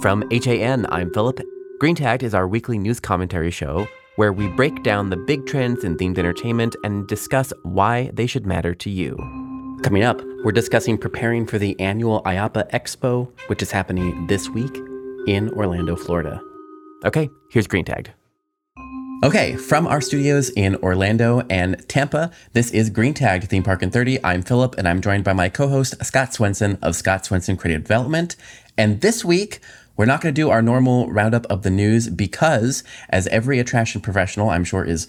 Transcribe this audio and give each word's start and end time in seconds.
From 0.00 0.24
HAN, 0.30 0.86
I'm 0.88 1.12
Philip. 1.12 1.40
Green 1.78 1.94
Tagged 1.94 2.22
is 2.22 2.32
our 2.32 2.48
weekly 2.48 2.78
news 2.78 2.98
commentary 3.00 3.50
show 3.50 3.86
where 4.16 4.32
we 4.32 4.48
break 4.48 4.82
down 4.82 5.10
the 5.10 5.16
big 5.18 5.44
trends 5.44 5.84
in 5.84 5.98
themed 5.98 6.16
entertainment 6.16 6.74
and 6.84 7.06
discuss 7.06 7.52
why 7.64 8.10
they 8.14 8.26
should 8.26 8.46
matter 8.46 8.74
to 8.74 8.88
you. 8.88 9.14
Coming 9.82 10.02
up, 10.02 10.22
we're 10.42 10.52
discussing 10.52 10.96
preparing 10.96 11.46
for 11.46 11.58
the 11.58 11.78
annual 11.78 12.22
IAAPA 12.22 12.70
Expo, 12.70 13.30
which 13.48 13.60
is 13.60 13.70
happening 13.70 14.26
this 14.26 14.48
week 14.48 14.74
in 15.26 15.50
Orlando, 15.50 15.96
Florida. 15.96 16.40
Okay, 17.04 17.28
here's 17.50 17.66
Green 17.66 17.84
Tagged. 17.84 18.10
Okay, 19.22 19.54
from 19.54 19.86
our 19.86 20.00
studios 20.00 20.48
in 20.48 20.76
Orlando 20.76 21.42
and 21.50 21.86
Tampa, 21.90 22.30
this 22.54 22.70
is 22.70 22.88
Green 22.88 23.12
Tagged 23.12 23.50
Theme 23.50 23.62
Park 23.62 23.82
in 23.82 23.90
30. 23.90 24.24
I'm 24.24 24.40
Philip, 24.40 24.76
and 24.78 24.88
I'm 24.88 25.02
joined 25.02 25.24
by 25.24 25.34
my 25.34 25.50
co 25.50 25.68
host, 25.68 26.02
Scott 26.02 26.32
Swenson 26.32 26.78
of 26.80 26.96
Scott 26.96 27.26
Swenson 27.26 27.58
Creative 27.58 27.82
Development. 27.82 28.34
And 28.78 29.02
this 29.02 29.22
week, 29.22 29.60
we're 30.00 30.06
not 30.06 30.22
going 30.22 30.34
to 30.34 30.40
do 30.40 30.48
our 30.48 30.62
normal 30.62 31.10
roundup 31.12 31.44
of 31.50 31.60
the 31.60 31.68
news 31.68 32.08
because, 32.08 32.82
as 33.10 33.26
every 33.26 33.58
attraction 33.58 34.00
professional 34.00 34.48
I'm 34.48 34.64
sure 34.64 34.82
is 34.82 35.06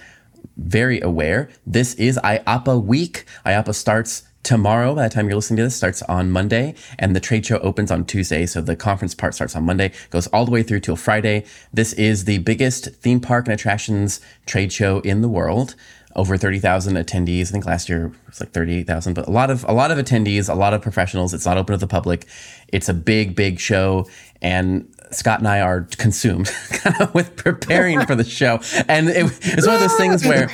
very 0.58 1.00
aware, 1.00 1.50
this 1.66 1.94
is 1.94 2.20
IAAPA 2.22 2.84
week. 2.84 3.24
IAAPA 3.46 3.74
starts 3.74 4.24
tomorrow. 4.44 4.94
By 4.94 5.08
the 5.08 5.14
time 5.14 5.28
you're 5.28 5.38
listening 5.38 5.56
to 5.58 5.64
this 5.64 5.78
starts 5.78 6.02
on 6.02 6.30
monday 6.30 6.76
and 7.00 7.16
the 7.16 7.22
trade 7.22 7.46
show 7.46 7.60
opens 7.60 7.90
on 7.92 8.04
tuesday 8.04 8.46
so 8.48 8.60
the 8.60 8.76
conference 8.76 9.14
part 9.14 9.36
starts 9.36 9.56
on 9.56 9.64
monday 9.64 9.92
goes 10.10 10.26
all 10.28 10.46
the 10.46 10.52
way 10.52 10.64
through 10.64 10.82
till 10.82 10.98
friday. 10.98 11.46
This 11.72 11.94
is 11.94 12.26
the 12.26 12.40
biggest 12.40 12.88
theme 12.96 13.22
park 13.22 13.46
and 13.46 13.54
attractions 13.54 14.20
trade 14.46 14.74
show 14.74 15.00
in 15.02 15.22
the 15.22 15.30
world 15.30 15.76
over 16.16 16.38
30,000 16.38 16.96
attendees. 16.96 17.44
I 17.44 17.52
think 17.52 17.66
last 17.66 17.90
year 17.90 18.08
it 18.08 18.28
was 18.28 18.40
like 18.40 18.52
38,000, 18.52 19.14
but 19.14 19.28
a 19.28 19.32
lot 19.32 19.50
of 19.50 19.64
a 19.66 19.74
lot 19.74 19.92
of 19.92 19.98
attendees, 19.98 20.50
a 20.50 20.54
lot 20.54 20.74
of 20.74 20.82
professionals. 20.82 21.34
It's 21.34 21.46
not 21.46 21.58
open 21.58 21.74
to 21.74 21.78
the 21.78 21.88
public. 21.88 22.26
It's 22.70 22.90
a 22.90 22.94
big 22.94 23.36
big 23.36 23.60
show 23.60 24.08
and 24.42 24.92
Scott 25.12 25.40
and 25.40 25.48
I 25.48 25.62
are 25.62 25.82
consumed 25.98 26.48
kind 26.70 26.96
of 27.02 27.14
with 27.14 27.36
preparing 27.36 28.06
for 28.06 28.16
the 28.16 28.24
show. 28.24 28.60
And 28.88 29.10
it, 29.10 29.24
was 29.24 29.68
one 29.68 29.76
of 29.76 29.82
those 29.82 29.96
things 29.96 30.26
where, 30.26 30.50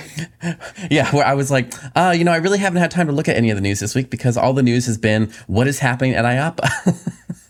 yeah, 0.90 1.09
where 1.12 1.26
I 1.26 1.36
was 1.36 1.52
like, 1.52 1.74
uh, 1.96 2.14
you 2.18 2.24
know, 2.24 2.31
I 2.31 2.38
really 2.38 2.58
haven't 2.58 2.81
had 2.81 2.92
time 2.92 3.08
to 3.08 3.14
look 3.14 3.28
at 3.28 3.36
any 3.38 3.50
of 3.50 3.58
the 3.58 3.62
news 3.62 3.80
this 3.80 3.96
week 3.96 4.09
because 4.09 4.36
all 4.36 4.53
the 4.53 4.64
news 4.64 4.86
has 4.88 4.98
been 4.98 5.31
what 5.46 5.68
is 5.68 5.80
happening 5.80 6.14
at 6.14 6.26
IAAPA. 6.26 7.14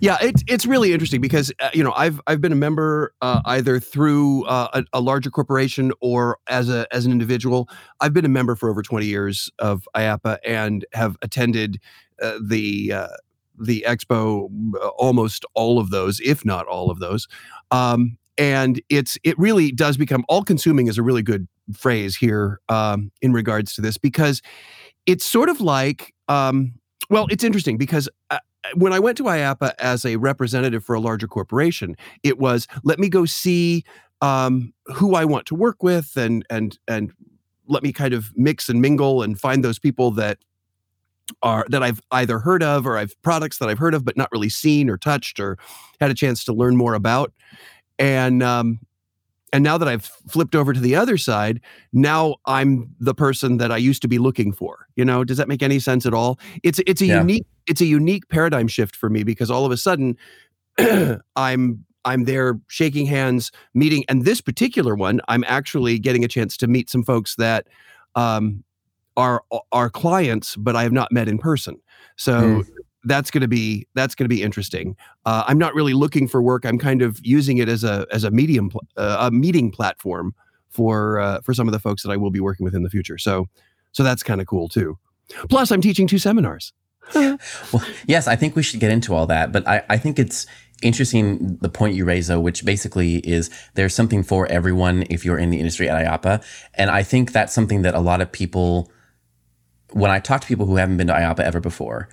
Yeah, 0.00 0.18
it's 0.20 0.42
it's 0.46 0.66
really 0.66 0.92
interesting 0.92 1.20
because 1.20 1.52
uh, 1.60 1.70
you 1.72 1.82
know 1.82 1.92
I've 1.96 2.20
I've 2.26 2.40
been 2.40 2.52
a 2.52 2.56
member 2.56 3.14
uh, 3.20 3.40
either 3.44 3.78
through 3.78 4.44
uh, 4.46 4.68
a, 4.74 4.84
a, 4.94 5.00
larger 5.00 5.30
corporation 5.30 5.92
or 6.00 6.38
as 6.48 6.68
a 6.68 6.86
as 6.92 7.06
an 7.06 7.12
individual. 7.12 7.68
I've 8.00 8.12
been 8.12 8.24
a 8.24 8.28
member 8.30 8.54
for 8.56 8.70
over 8.70 8.82
twenty 8.82 9.06
years 9.06 9.50
of 9.58 9.88
IAAPA 9.96 10.38
and 10.44 10.84
have 10.92 11.16
attended 11.22 11.80
uh, 12.22 12.38
the 12.42 12.92
uh, 12.92 13.08
the 13.58 13.84
expo 13.86 14.48
uh, 14.76 14.88
almost 14.88 15.44
all 15.54 15.78
of 15.78 15.90
those, 15.90 16.20
if 16.20 16.44
not 16.44 16.66
all 16.66 16.90
of 16.90 16.98
those. 16.98 17.28
Um, 17.70 18.16
and 18.38 18.80
it's 18.88 19.18
it 19.24 19.38
really 19.38 19.72
does 19.72 19.96
become 19.96 20.24
all 20.28 20.42
consuming 20.42 20.86
is 20.86 20.98
a 20.98 21.02
really 21.02 21.22
good 21.22 21.46
phrase 21.74 22.16
here 22.16 22.60
um, 22.68 23.12
in 23.20 23.32
regards 23.32 23.74
to 23.74 23.80
this 23.80 23.98
because 23.98 24.42
it's 25.06 25.24
sort 25.24 25.48
of 25.48 25.60
like 25.60 26.14
um, 26.28 26.74
well, 27.10 27.26
it's 27.28 27.44
interesting 27.44 27.76
because 27.76 28.08
when 28.74 28.92
I 28.92 28.98
went 28.98 29.16
to 29.18 29.24
IAAPA 29.24 29.72
as 29.78 30.04
a 30.04 30.16
representative 30.16 30.84
for 30.84 30.94
a 30.94 31.00
larger 31.00 31.26
corporation, 31.26 31.96
it 32.22 32.38
was 32.38 32.66
let 32.84 32.98
me 32.98 33.08
go 33.08 33.24
see 33.24 33.84
um, 34.20 34.72
who 34.86 35.14
I 35.14 35.24
want 35.24 35.46
to 35.46 35.54
work 35.54 35.82
with 35.82 36.16
and 36.16 36.44
and 36.50 36.78
and 36.88 37.12
let 37.66 37.82
me 37.82 37.92
kind 37.92 38.12
of 38.12 38.32
mix 38.36 38.68
and 38.68 38.80
mingle 38.82 39.22
and 39.22 39.38
find 39.38 39.64
those 39.64 39.78
people 39.78 40.10
that 40.12 40.38
are 41.42 41.64
that 41.68 41.82
I've 41.82 42.00
either 42.10 42.40
heard 42.40 42.62
of 42.62 42.86
or 42.86 42.98
I've 42.98 43.20
products 43.22 43.58
that 43.58 43.68
I've 43.68 43.78
heard 43.78 43.94
of 43.94 44.04
but 44.04 44.16
not 44.16 44.30
really 44.32 44.48
seen 44.48 44.90
or 44.90 44.98
touched 44.98 45.38
or 45.38 45.58
had 46.00 46.10
a 46.10 46.14
chance 46.14 46.44
to 46.44 46.52
learn 46.52 46.76
more 46.76 46.94
about. 46.94 47.32
And 47.98 48.42
um, 48.42 48.80
and 49.52 49.64
now 49.64 49.76
that 49.78 49.88
I've 49.88 50.04
flipped 50.04 50.54
over 50.54 50.72
to 50.72 50.80
the 50.80 50.94
other 50.94 51.16
side, 51.16 51.60
now 51.92 52.36
I'm 52.46 52.94
the 53.00 53.14
person 53.14 53.56
that 53.58 53.72
I 53.72 53.76
used 53.76 54.02
to 54.02 54.08
be 54.08 54.18
looking 54.18 54.52
for. 54.52 54.86
You 54.96 55.04
know, 55.04 55.24
does 55.24 55.36
that 55.38 55.48
make 55.48 55.62
any 55.62 55.78
sense 55.78 56.06
at 56.06 56.14
all? 56.14 56.38
It's 56.62 56.80
it's 56.86 57.00
a 57.00 57.06
yeah. 57.06 57.18
unique 57.18 57.46
it's 57.66 57.80
a 57.80 57.86
unique 57.86 58.28
paradigm 58.28 58.68
shift 58.68 58.96
for 58.96 59.10
me 59.10 59.22
because 59.24 59.50
all 59.50 59.66
of 59.66 59.72
a 59.72 59.76
sudden 59.76 60.16
I'm 61.36 61.84
I'm 62.04 62.24
there 62.24 62.58
shaking 62.68 63.06
hands, 63.06 63.50
meeting, 63.74 64.04
and 64.08 64.24
this 64.24 64.40
particular 64.40 64.94
one, 64.94 65.20
I'm 65.28 65.44
actually 65.46 65.98
getting 65.98 66.24
a 66.24 66.28
chance 66.28 66.56
to 66.58 66.66
meet 66.66 66.88
some 66.88 67.02
folks 67.02 67.36
that 67.36 67.66
um, 68.14 68.64
are 69.16 69.42
are 69.72 69.90
clients, 69.90 70.56
but 70.56 70.76
I 70.76 70.82
have 70.82 70.92
not 70.92 71.12
met 71.12 71.28
in 71.28 71.38
person. 71.38 71.80
So 72.16 72.40
mm 72.40 72.64
that's 73.04 73.30
going 73.30 73.42
to 73.42 73.48
be 73.48 73.86
that's 73.94 74.14
going 74.14 74.24
to 74.24 74.28
be 74.28 74.42
interesting. 74.42 74.96
Uh, 75.24 75.44
I'm 75.46 75.58
not 75.58 75.74
really 75.74 75.94
looking 75.94 76.28
for 76.28 76.42
work. 76.42 76.64
I'm 76.64 76.78
kind 76.78 77.02
of 77.02 77.18
using 77.22 77.58
it 77.58 77.68
as 77.68 77.84
a 77.84 78.06
as 78.12 78.24
a 78.24 78.30
medium 78.30 78.70
uh, 78.96 79.16
a 79.20 79.30
meeting 79.30 79.70
platform 79.70 80.34
for 80.68 81.18
uh, 81.18 81.40
for 81.40 81.54
some 81.54 81.68
of 81.68 81.72
the 81.72 81.78
folks 81.78 82.02
that 82.02 82.10
I 82.10 82.16
will 82.16 82.30
be 82.30 82.40
working 82.40 82.64
with 82.64 82.74
in 82.74 82.82
the 82.82 82.90
future. 82.90 83.18
So 83.18 83.46
so 83.92 84.02
that's 84.02 84.22
kind 84.22 84.40
of 84.40 84.46
cool 84.46 84.68
too. 84.68 84.98
Plus, 85.48 85.70
I'm 85.70 85.80
teaching 85.80 86.06
two 86.06 86.18
seminars. 86.18 86.72
well, 87.14 87.84
yes, 88.06 88.28
I 88.28 88.36
think 88.36 88.54
we 88.54 88.62
should 88.62 88.80
get 88.80 88.92
into 88.92 89.14
all 89.14 89.26
that, 89.26 89.52
but 89.52 89.66
I, 89.66 89.82
I 89.88 89.96
think 89.96 90.18
it's 90.18 90.46
interesting 90.82 91.56
the 91.60 91.68
point 91.68 91.94
you 91.94 92.04
raise 92.04 92.28
though, 92.28 92.40
which 92.40 92.64
basically 92.64 93.16
is 93.18 93.50
there's 93.74 93.94
something 93.94 94.22
for 94.22 94.46
everyone 94.46 95.04
if 95.10 95.24
you're 95.24 95.38
in 95.38 95.50
the 95.50 95.58
industry 95.58 95.88
at 95.88 96.04
IAAPA, 96.04 96.44
and 96.74 96.90
I 96.90 97.02
think 97.02 97.32
that's 97.32 97.52
something 97.52 97.82
that 97.82 97.94
a 97.94 98.00
lot 98.00 98.20
of 98.20 98.30
people. 98.30 98.90
When 99.92 100.12
I 100.12 100.20
talk 100.20 100.42
to 100.42 100.46
people 100.46 100.66
who 100.66 100.76
haven't 100.76 100.98
been 100.98 101.08
to 101.08 101.12
IAAPA 101.12 101.40
ever 101.40 101.58
before, 101.58 102.08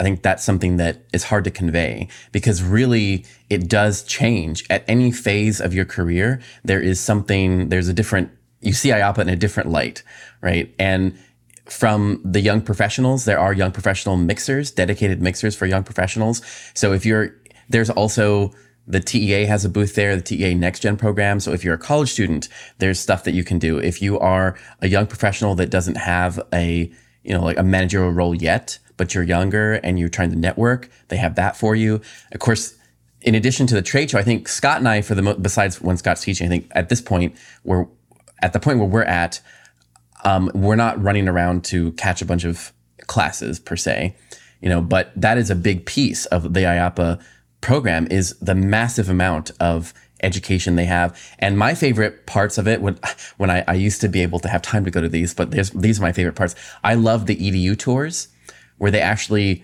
I 0.00 0.02
think 0.02 0.22
that's 0.22 0.42
something 0.42 0.78
that 0.78 1.04
is 1.12 1.24
hard 1.24 1.44
to 1.44 1.50
convey 1.50 2.08
because 2.32 2.62
really 2.62 3.26
it 3.50 3.68
does 3.68 4.02
change 4.02 4.64
at 4.70 4.82
any 4.88 5.12
phase 5.12 5.60
of 5.60 5.74
your 5.74 5.84
career. 5.84 6.40
There 6.64 6.80
is 6.80 6.98
something, 6.98 7.68
there's 7.68 7.88
a 7.88 7.92
different, 7.92 8.30
you 8.62 8.72
see 8.72 8.88
IAAPA 8.88 9.18
in 9.18 9.28
a 9.28 9.36
different 9.36 9.68
light, 9.68 10.02
right? 10.40 10.74
And 10.78 11.18
from 11.66 12.22
the 12.24 12.40
young 12.40 12.62
professionals, 12.62 13.26
there 13.26 13.38
are 13.38 13.52
young 13.52 13.72
professional 13.72 14.16
mixers, 14.16 14.70
dedicated 14.70 15.20
mixers 15.20 15.54
for 15.54 15.66
young 15.66 15.84
professionals. 15.84 16.40
So 16.72 16.94
if 16.94 17.04
you're, 17.04 17.34
there's 17.68 17.90
also, 17.90 18.52
the 18.86 19.00
TEA 19.00 19.44
has 19.44 19.66
a 19.66 19.68
booth 19.68 19.94
there, 19.96 20.16
the 20.16 20.22
TEA 20.22 20.54
Next 20.54 20.80
Gen 20.80 20.96
program. 20.96 21.40
So 21.40 21.52
if 21.52 21.62
you're 21.62 21.74
a 21.74 21.78
college 21.78 22.10
student, 22.10 22.48
there's 22.78 22.98
stuff 22.98 23.24
that 23.24 23.32
you 23.32 23.44
can 23.44 23.58
do. 23.58 23.76
If 23.76 24.00
you 24.00 24.18
are 24.18 24.58
a 24.80 24.88
young 24.88 25.06
professional 25.06 25.54
that 25.56 25.68
doesn't 25.68 25.96
have 25.96 26.40
a, 26.54 26.90
you 27.22 27.34
know, 27.34 27.44
like 27.44 27.58
a 27.58 27.62
managerial 27.62 28.12
role 28.12 28.34
yet, 28.34 28.78
but 29.00 29.14
you're 29.14 29.24
younger 29.24 29.76
and 29.76 29.98
you're 29.98 30.10
trying 30.10 30.28
to 30.28 30.36
network, 30.36 30.90
they 31.08 31.16
have 31.16 31.34
that 31.36 31.56
for 31.56 31.74
you. 31.74 32.02
Of 32.32 32.40
course, 32.40 32.76
in 33.22 33.34
addition 33.34 33.66
to 33.68 33.74
the 33.74 33.80
trade 33.80 34.10
show, 34.10 34.18
I 34.18 34.22
think 34.22 34.46
Scott 34.46 34.76
and 34.76 34.86
I, 34.86 35.00
for 35.00 35.14
the 35.14 35.22
mo- 35.22 35.36
besides 35.36 35.80
when 35.80 35.96
Scott's 35.96 36.22
teaching, 36.22 36.46
I 36.46 36.50
think 36.50 36.70
at 36.72 36.90
this 36.90 37.00
point 37.00 37.34
we're 37.64 37.86
at 38.42 38.52
the 38.52 38.60
point 38.60 38.78
where 38.78 38.88
we're 38.88 39.04
at, 39.04 39.40
um, 40.22 40.50
we're 40.52 40.76
not 40.76 41.02
running 41.02 41.28
around 41.28 41.64
to 41.64 41.92
catch 41.92 42.20
a 42.20 42.26
bunch 42.26 42.44
of 42.44 42.74
classes 43.06 43.58
per 43.58 43.74
se, 43.74 44.14
you 44.60 44.68
know. 44.68 44.82
But 44.82 45.12
that 45.16 45.38
is 45.38 45.48
a 45.48 45.54
big 45.54 45.86
piece 45.86 46.26
of 46.26 46.52
the 46.52 46.60
IAAPA 46.60 47.22
program 47.62 48.06
is 48.10 48.38
the 48.38 48.54
massive 48.54 49.08
amount 49.08 49.50
of 49.60 49.94
education 50.22 50.76
they 50.76 50.84
have. 50.84 51.18
And 51.38 51.56
my 51.56 51.74
favorite 51.74 52.26
parts 52.26 52.58
of 52.58 52.68
it 52.68 52.82
when 52.82 52.98
when 53.38 53.48
I, 53.48 53.64
I 53.66 53.76
used 53.76 54.02
to 54.02 54.08
be 54.08 54.20
able 54.20 54.40
to 54.40 54.48
have 54.48 54.60
time 54.60 54.84
to 54.84 54.90
go 54.90 55.00
to 55.00 55.08
these, 55.08 55.32
but 55.32 55.52
these 55.52 55.98
are 55.98 56.02
my 56.02 56.12
favorite 56.12 56.36
parts. 56.36 56.54
I 56.84 56.96
love 56.96 57.24
the 57.24 57.36
EDU 57.36 57.78
tours 57.78 58.28
where 58.80 58.90
they 58.90 59.00
actually 59.00 59.62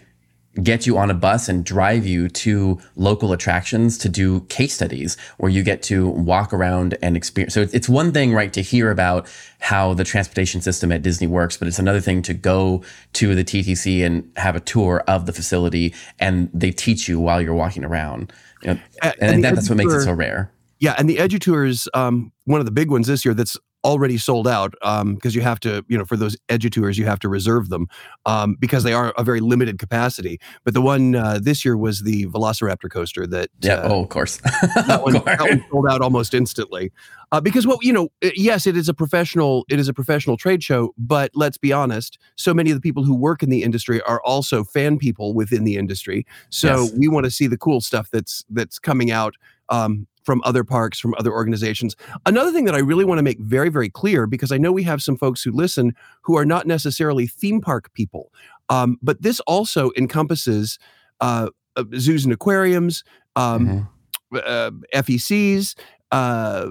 get 0.62 0.86
you 0.86 0.96
on 0.96 1.10
a 1.10 1.14
bus 1.14 1.48
and 1.48 1.64
drive 1.64 2.06
you 2.06 2.28
to 2.28 2.78
local 2.96 3.32
attractions 3.32 3.98
to 3.98 4.08
do 4.08 4.40
case 4.42 4.74
studies 4.74 5.16
where 5.38 5.50
you 5.50 5.62
get 5.62 5.82
to 5.82 6.08
walk 6.08 6.52
around 6.52 6.96
and 7.02 7.16
experience. 7.16 7.54
So 7.54 7.62
it's 7.72 7.88
one 7.88 8.12
thing, 8.12 8.32
right, 8.32 8.52
to 8.52 8.62
hear 8.62 8.90
about 8.90 9.28
how 9.60 9.94
the 9.94 10.04
transportation 10.04 10.60
system 10.60 10.92
at 10.92 11.02
Disney 11.02 11.26
works, 11.26 11.56
but 11.56 11.68
it's 11.68 11.78
another 11.78 12.00
thing 12.00 12.22
to 12.22 12.34
go 12.34 12.82
to 13.14 13.34
the 13.34 13.44
TTC 13.44 14.04
and 14.04 14.30
have 14.36 14.56
a 14.56 14.60
tour 14.60 15.02
of 15.06 15.26
the 15.26 15.32
facility 15.32 15.94
and 16.18 16.50
they 16.52 16.70
teach 16.70 17.08
you 17.08 17.20
while 17.20 17.40
you're 17.40 17.54
walking 17.54 17.84
around. 17.84 18.32
You 18.62 18.74
know, 18.74 18.80
and, 19.02 19.14
and 19.20 19.44
that, 19.44 19.54
that's 19.54 19.68
what 19.68 19.76
makes 19.76 19.92
it 19.92 20.02
so 20.02 20.12
rare. 20.12 20.50
Yeah, 20.78 20.94
and 20.98 21.08
the 21.08 21.16
Edu 21.16 21.40
Tours, 21.40 21.88
um, 21.94 22.32
one 22.44 22.60
of 22.60 22.66
the 22.66 22.72
big 22.72 22.90
ones 22.90 23.06
this 23.06 23.24
year 23.24 23.32
that's 23.32 23.56
already 23.86 24.18
sold 24.18 24.48
out 24.48 24.72
because 24.72 25.00
um, 25.00 25.18
you 25.22 25.40
have 25.40 25.60
to, 25.60 25.84
you 25.86 25.96
know, 25.96 26.04
for 26.04 26.16
those 26.16 26.36
edu 26.48 26.70
tours, 26.70 26.98
you 26.98 27.06
have 27.06 27.20
to 27.20 27.28
reserve 27.28 27.68
them 27.68 27.86
um, 28.26 28.56
because 28.58 28.82
they 28.82 28.92
are 28.92 29.14
a 29.16 29.22
very 29.22 29.38
limited 29.38 29.78
capacity. 29.78 30.40
But 30.64 30.74
the 30.74 30.82
one 30.82 31.14
uh, 31.14 31.38
this 31.40 31.64
year 31.64 31.76
was 31.76 32.02
the 32.02 32.26
Velociraptor 32.26 32.90
coaster 32.90 33.26
that. 33.28 33.48
Yeah. 33.60 33.74
Uh, 33.74 33.88
oh, 33.92 34.02
of 34.02 34.08
course. 34.08 34.38
that, 34.88 35.02
one, 35.04 35.12
that, 35.12 35.40
one, 35.40 35.64
sold 35.70 35.86
out 35.88 36.00
almost 36.00 36.34
instantly. 36.34 36.92
Uh, 37.30 37.40
because 37.40 37.66
what 37.66 37.84
you 37.84 37.92
know, 37.92 38.08
yes, 38.20 38.66
it 38.66 38.76
is 38.76 38.88
a 38.88 38.94
professional. 38.94 39.64
It 39.70 39.78
is 39.78 39.88
a 39.88 39.94
professional 39.94 40.36
trade 40.36 40.64
show, 40.64 40.92
but 40.98 41.30
let's 41.34 41.56
be 41.56 41.72
honest. 41.72 42.18
So 42.34 42.52
many 42.52 42.72
of 42.72 42.76
the 42.76 42.80
people 42.80 43.04
who 43.04 43.14
work 43.14 43.42
in 43.42 43.50
the 43.50 43.62
industry 43.62 44.02
are 44.02 44.20
also 44.22 44.64
fan 44.64 44.98
people 44.98 45.32
within 45.32 45.62
the 45.62 45.76
industry. 45.76 46.26
So 46.50 46.82
yes. 46.82 46.92
we 46.92 47.08
want 47.08 47.24
to 47.24 47.30
see 47.30 47.46
the 47.46 47.58
cool 47.58 47.80
stuff 47.80 48.10
that's 48.10 48.44
that's 48.50 48.80
coming 48.80 49.12
out 49.12 49.36
um, 49.68 50.06
from 50.26 50.42
other 50.44 50.64
parks, 50.64 50.98
from 50.98 51.14
other 51.16 51.32
organizations. 51.32 51.96
Another 52.26 52.52
thing 52.52 52.64
that 52.64 52.74
I 52.74 52.80
really 52.80 53.04
want 53.04 53.18
to 53.18 53.22
make 53.22 53.38
very, 53.38 53.68
very 53.70 53.88
clear, 53.88 54.26
because 54.26 54.52
I 54.52 54.58
know 54.58 54.72
we 54.72 54.82
have 54.82 55.00
some 55.00 55.16
folks 55.16 55.42
who 55.42 55.52
listen 55.52 55.94
who 56.22 56.36
are 56.36 56.44
not 56.44 56.66
necessarily 56.66 57.26
theme 57.26 57.60
park 57.60 57.92
people, 57.94 58.32
um, 58.68 58.98
but 59.00 59.22
this 59.22 59.40
also 59.40 59.92
encompasses 59.96 60.78
uh, 61.20 61.48
uh 61.76 61.84
zoos 61.96 62.24
and 62.24 62.34
aquariums. 62.34 63.04
Um, 63.36 63.88
mm-hmm. 64.32 64.36
uh, 64.36 64.70
FECs, 65.02 65.74
uh, 66.10 66.70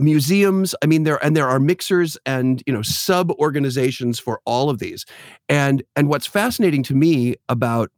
museums. 0.00 0.74
I 0.82 0.86
mean, 0.86 1.04
there 1.04 1.22
and 1.24 1.36
there 1.36 1.48
are 1.48 1.60
mixers 1.60 2.18
and 2.26 2.62
you 2.66 2.72
know 2.72 2.82
sub 2.82 3.30
organizations 3.32 4.18
for 4.18 4.40
all 4.44 4.70
of 4.70 4.78
these. 4.78 5.06
And 5.48 5.82
and 5.94 6.08
what's 6.08 6.26
fascinating 6.26 6.82
to 6.84 6.94
me 6.94 7.36
about 7.48 7.90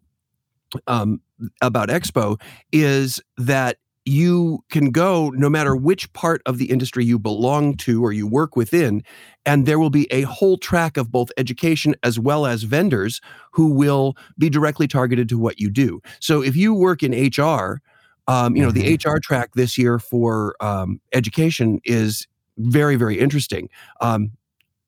um, 0.86 1.20
about 1.60 1.88
Expo 1.88 2.40
is 2.72 3.20
that 3.36 3.78
you 4.04 4.64
can 4.70 4.90
go 4.90 5.30
no 5.30 5.48
matter 5.48 5.76
which 5.76 6.12
part 6.12 6.42
of 6.46 6.58
the 6.58 6.70
industry 6.70 7.04
you 7.04 7.18
belong 7.18 7.76
to 7.76 8.04
or 8.04 8.12
you 8.12 8.26
work 8.26 8.56
within, 8.56 9.02
and 9.46 9.64
there 9.64 9.78
will 9.78 9.90
be 9.90 10.10
a 10.12 10.22
whole 10.22 10.58
track 10.58 10.96
of 10.96 11.12
both 11.12 11.30
education 11.36 11.94
as 12.02 12.18
well 12.18 12.44
as 12.46 12.64
vendors 12.64 13.20
who 13.52 13.70
will 13.70 14.16
be 14.38 14.50
directly 14.50 14.88
targeted 14.88 15.28
to 15.28 15.38
what 15.38 15.60
you 15.60 15.70
do. 15.70 16.00
So 16.20 16.42
if 16.42 16.56
you 16.56 16.74
work 16.74 17.02
in 17.02 17.12
HR, 17.12 17.80
um, 18.28 18.56
you 18.56 18.62
know, 18.62 18.70
mm-hmm. 18.70 18.96
the 18.96 19.14
HR 19.14 19.18
track 19.18 19.50
this 19.54 19.78
year 19.78 19.98
for 19.98 20.56
um, 20.60 21.00
education 21.12 21.80
is 21.84 22.26
very, 22.58 22.96
very 22.96 23.18
interesting. 23.18 23.68
Um, 24.00 24.32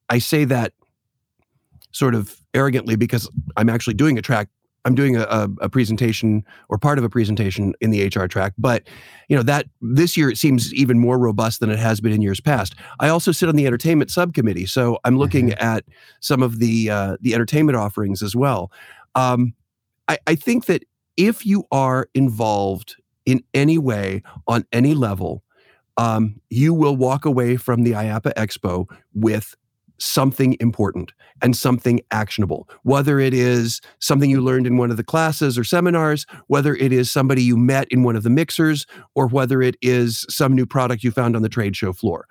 I 0.09 0.19
say 0.19 0.45
that 0.45 0.73
sort 1.93 2.15
of 2.15 2.37
arrogantly 2.53 2.97
because 2.97 3.29
I'm 3.57 3.69
actually 3.69 3.95
doing 3.95 4.19
a 4.19 4.23
track 4.23 4.49
I'm 4.85 4.95
doing 4.95 5.17
a, 5.17 5.49
a, 5.61 5.69
presentation 5.69 6.45
or 6.69 6.79
part 6.79 6.99
of 6.99 7.05
a 7.05 7.09
presentation 7.09 7.75
in 7.81 7.91
the 7.91 8.07
HR 8.07 8.27
track, 8.27 8.53
but 8.59 8.83
you 9.29 9.37
know 9.37 9.43
that 9.43 9.67
this 9.81 10.17
year 10.17 10.31
it 10.31 10.37
seems 10.37 10.73
even 10.75 10.99
more 10.99 11.19
robust 11.19 11.61
than 11.61 11.71
it 11.71 11.79
has 11.79 12.01
been 12.01 12.13
in 12.13 12.21
years 12.21 12.41
past. 12.41 12.75
I 13.01 13.09
also 13.09 13.33
sit 13.33 13.49
on 13.49 13.57
the 13.57 13.67
entertainment 13.67 14.11
subcommittee, 14.11 14.67
so 14.67 14.99
I'm 15.05 15.19
looking 15.19 15.51
mm-hmm. 15.51 15.65
at 15.65 15.85
some 16.21 16.43
of 16.43 16.59
the 16.59 16.91
uh, 16.91 17.17
the 17.21 17.35
entertainment 17.35 17.77
offerings 17.77 18.23
as 18.23 18.37
well. 18.37 18.71
Um, 19.15 19.55
I, 20.09 20.19
I 20.27 20.35
think 20.35 20.67
that 20.67 20.85
if 21.17 21.47
you 21.47 21.65
are 21.71 22.09
involved 22.15 22.97
in 23.27 23.43
any 23.55 23.79
way 23.79 24.23
on 24.47 24.67
any 24.73 24.95
level, 24.95 25.43
um, 25.97 26.41
you 26.51 26.75
will 26.75 26.97
walk 26.97 27.25
away 27.25 27.57
from 27.57 27.85
the 27.85 27.93
IAAPA 27.93 28.35
Expo 28.35 28.87
with 29.15 29.55
something 30.05 30.57
important 30.61 31.13
and 31.43 31.57
something 31.57 32.01
actionable, 32.11 32.69
whether 32.83 33.19
it 33.19 33.35
is 33.35 33.81
something 33.99 34.31
you 34.31 34.41
learned 34.41 34.67
in 34.67 34.77
one 34.77 34.91
of 34.91 34.97
the 34.97 35.05
classes 35.05 35.59
or 35.59 35.65
seminars, 35.65 36.27
whether 36.47 36.75
it 36.75 36.93
is 36.93 37.11
somebody 37.11 37.43
you 37.43 37.57
met 37.57 37.89
in 37.91 38.03
one 38.03 38.17
of 38.17 38.23
the 38.23 38.31
mixers, 38.31 38.87
or 39.15 39.27
whether 39.27 39.63
it 39.63 39.77
is 39.83 40.27
some 40.29 40.53
new 40.53 40.67
product 40.67 41.03
you 41.03 41.11
found 41.11 41.35
on 41.35 41.43
the 41.43 41.49
trade 41.49 41.77
show 41.77 41.93
floor. 41.93 42.27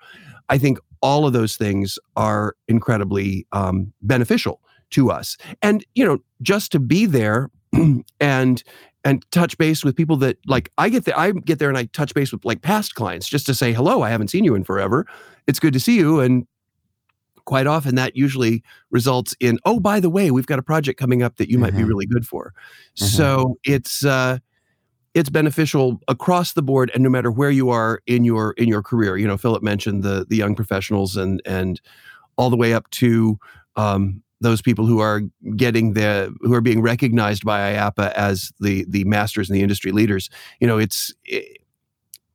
I 0.48 0.58
think 0.58 0.78
all 1.00 1.26
of 1.26 1.32
those 1.32 1.56
things 1.56 1.98
are 2.16 2.54
incredibly 2.68 3.46
um, 3.52 3.92
beneficial 4.02 4.60
to 4.90 5.10
us. 5.10 5.36
And, 5.62 5.84
you 5.94 6.04
know, 6.04 6.18
just 6.42 6.72
to 6.72 6.80
be 6.80 7.06
there 7.06 7.50
and 8.20 8.62
and 9.06 9.30
touch 9.30 9.58
base 9.58 9.84
with 9.84 9.94
people 9.94 10.16
that 10.16 10.38
like 10.46 10.70
I 10.78 10.88
get 10.88 11.04
there 11.04 11.18
I 11.18 11.32
get 11.32 11.58
there 11.58 11.68
and 11.68 11.76
I 11.76 11.84
touch 11.86 12.14
base 12.14 12.32
with 12.32 12.44
like 12.44 12.62
past 12.62 12.94
clients 12.94 13.28
just 13.28 13.44
to 13.46 13.54
say 13.54 13.72
hello 13.72 14.02
I 14.02 14.08
haven't 14.08 14.28
seen 14.28 14.44
you 14.44 14.54
in 14.54 14.64
forever 14.64 15.06
it's 15.46 15.60
good 15.60 15.74
to 15.74 15.80
see 15.80 15.96
you 15.96 16.20
and 16.20 16.46
quite 17.44 17.66
often 17.66 17.94
that 17.94 18.16
usually 18.16 18.62
results 18.90 19.34
in 19.40 19.58
oh 19.64 19.80
by 19.80 20.00
the 20.00 20.10
way 20.10 20.30
we've 20.30 20.46
got 20.46 20.58
a 20.58 20.62
project 20.62 20.98
coming 20.98 21.22
up 21.22 21.36
that 21.36 21.48
you 21.48 21.56
mm-hmm. 21.56 21.62
might 21.62 21.70
be 21.72 21.78
mm-hmm. 21.78 21.88
really 21.88 22.06
good 22.06 22.26
for 22.26 22.52
mm-hmm. 22.96 23.04
so 23.04 23.58
it's 23.64 24.04
uh 24.04 24.38
it's 25.14 25.30
beneficial 25.30 26.00
across 26.08 26.52
the 26.52 26.62
board 26.62 26.90
and 26.94 27.02
no 27.02 27.08
matter 27.08 27.30
where 27.30 27.50
you 27.50 27.70
are 27.70 28.00
in 28.06 28.24
your 28.24 28.52
in 28.56 28.68
your 28.68 28.82
career 28.82 29.16
you 29.16 29.26
know 29.26 29.36
philip 29.36 29.62
mentioned 29.62 30.02
the 30.02 30.26
the 30.28 30.36
young 30.36 30.54
professionals 30.54 31.16
and 31.16 31.40
and 31.44 31.80
all 32.36 32.50
the 32.50 32.56
way 32.56 32.74
up 32.74 32.88
to 32.90 33.38
um, 33.76 34.22
those 34.40 34.60
people 34.60 34.86
who 34.86 35.00
are 35.00 35.22
getting 35.56 35.94
the 35.94 36.34
who 36.40 36.52
are 36.52 36.60
being 36.60 36.82
recognized 36.82 37.44
by 37.44 37.72
IAAPA 37.72 38.12
as 38.12 38.52
the 38.60 38.84
the 38.88 39.04
masters 39.04 39.48
and 39.48 39.56
the 39.56 39.62
industry 39.62 39.92
leaders 39.92 40.28
you 40.60 40.66
know 40.66 40.78
it's 40.78 41.12
it, 41.24 41.58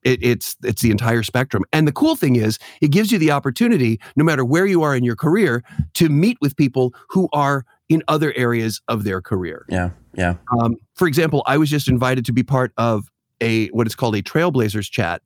it, 0.03 0.19
it's 0.21 0.55
it's 0.63 0.81
the 0.81 0.91
entire 0.91 1.23
spectrum. 1.23 1.63
And 1.73 1.87
the 1.87 1.91
cool 1.91 2.15
thing 2.15 2.35
is, 2.35 2.59
it 2.81 2.91
gives 2.91 3.11
you 3.11 3.17
the 3.17 3.31
opportunity, 3.31 3.99
no 4.15 4.23
matter 4.23 4.45
where 4.45 4.65
you 4.65 4.83
are 4.83 4.95
in 4.95 5.03
your 5.03 5.15
career, 5.15 5.63
to 5.95 6.09
meet 6.09 6.37
with 6.41 6.55
people 6.55 6.93
who 7.09 7.27
are 7.33 7.65
in 7.89 8.03
other 8.07 8.33
areas 8.35 8.81
of 8.87 9.03
their 9.03 9.21
career. 9.21 9.65
Yeah, 9.67 9.89
yeah. 10.13 10.35
Um, 10.59 10.75
for 10.95 11.07
example, 11.07 11.43
I 11.47 11.57
was 11.57 11.69
just 11.69 11.87
invited 11.87 12.25
to 12.25 12.33
be 12.33 12.43
part 12.43 12.71
of 12.77 13.09
a 13.41 13.67
what 13.67 13.87
is 13.87 13.95
called 13.95 14.15
a 14.15 14.21
Trailblazers 14.21 14.89
chat, 14.89 15.21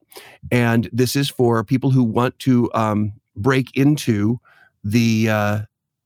and 0.51 0.89
this 0.91 1.15
is 1.15 1.29
for 1.29 1.63
people 1.63 1.91
who 1.91 2.03
want 2.03 2.37
to 2.39 2.69
um, 2.73 3.13
break 3.35 3.75
into 3.75 4.39
the 4.83 5.29
uh, 5.29 5.59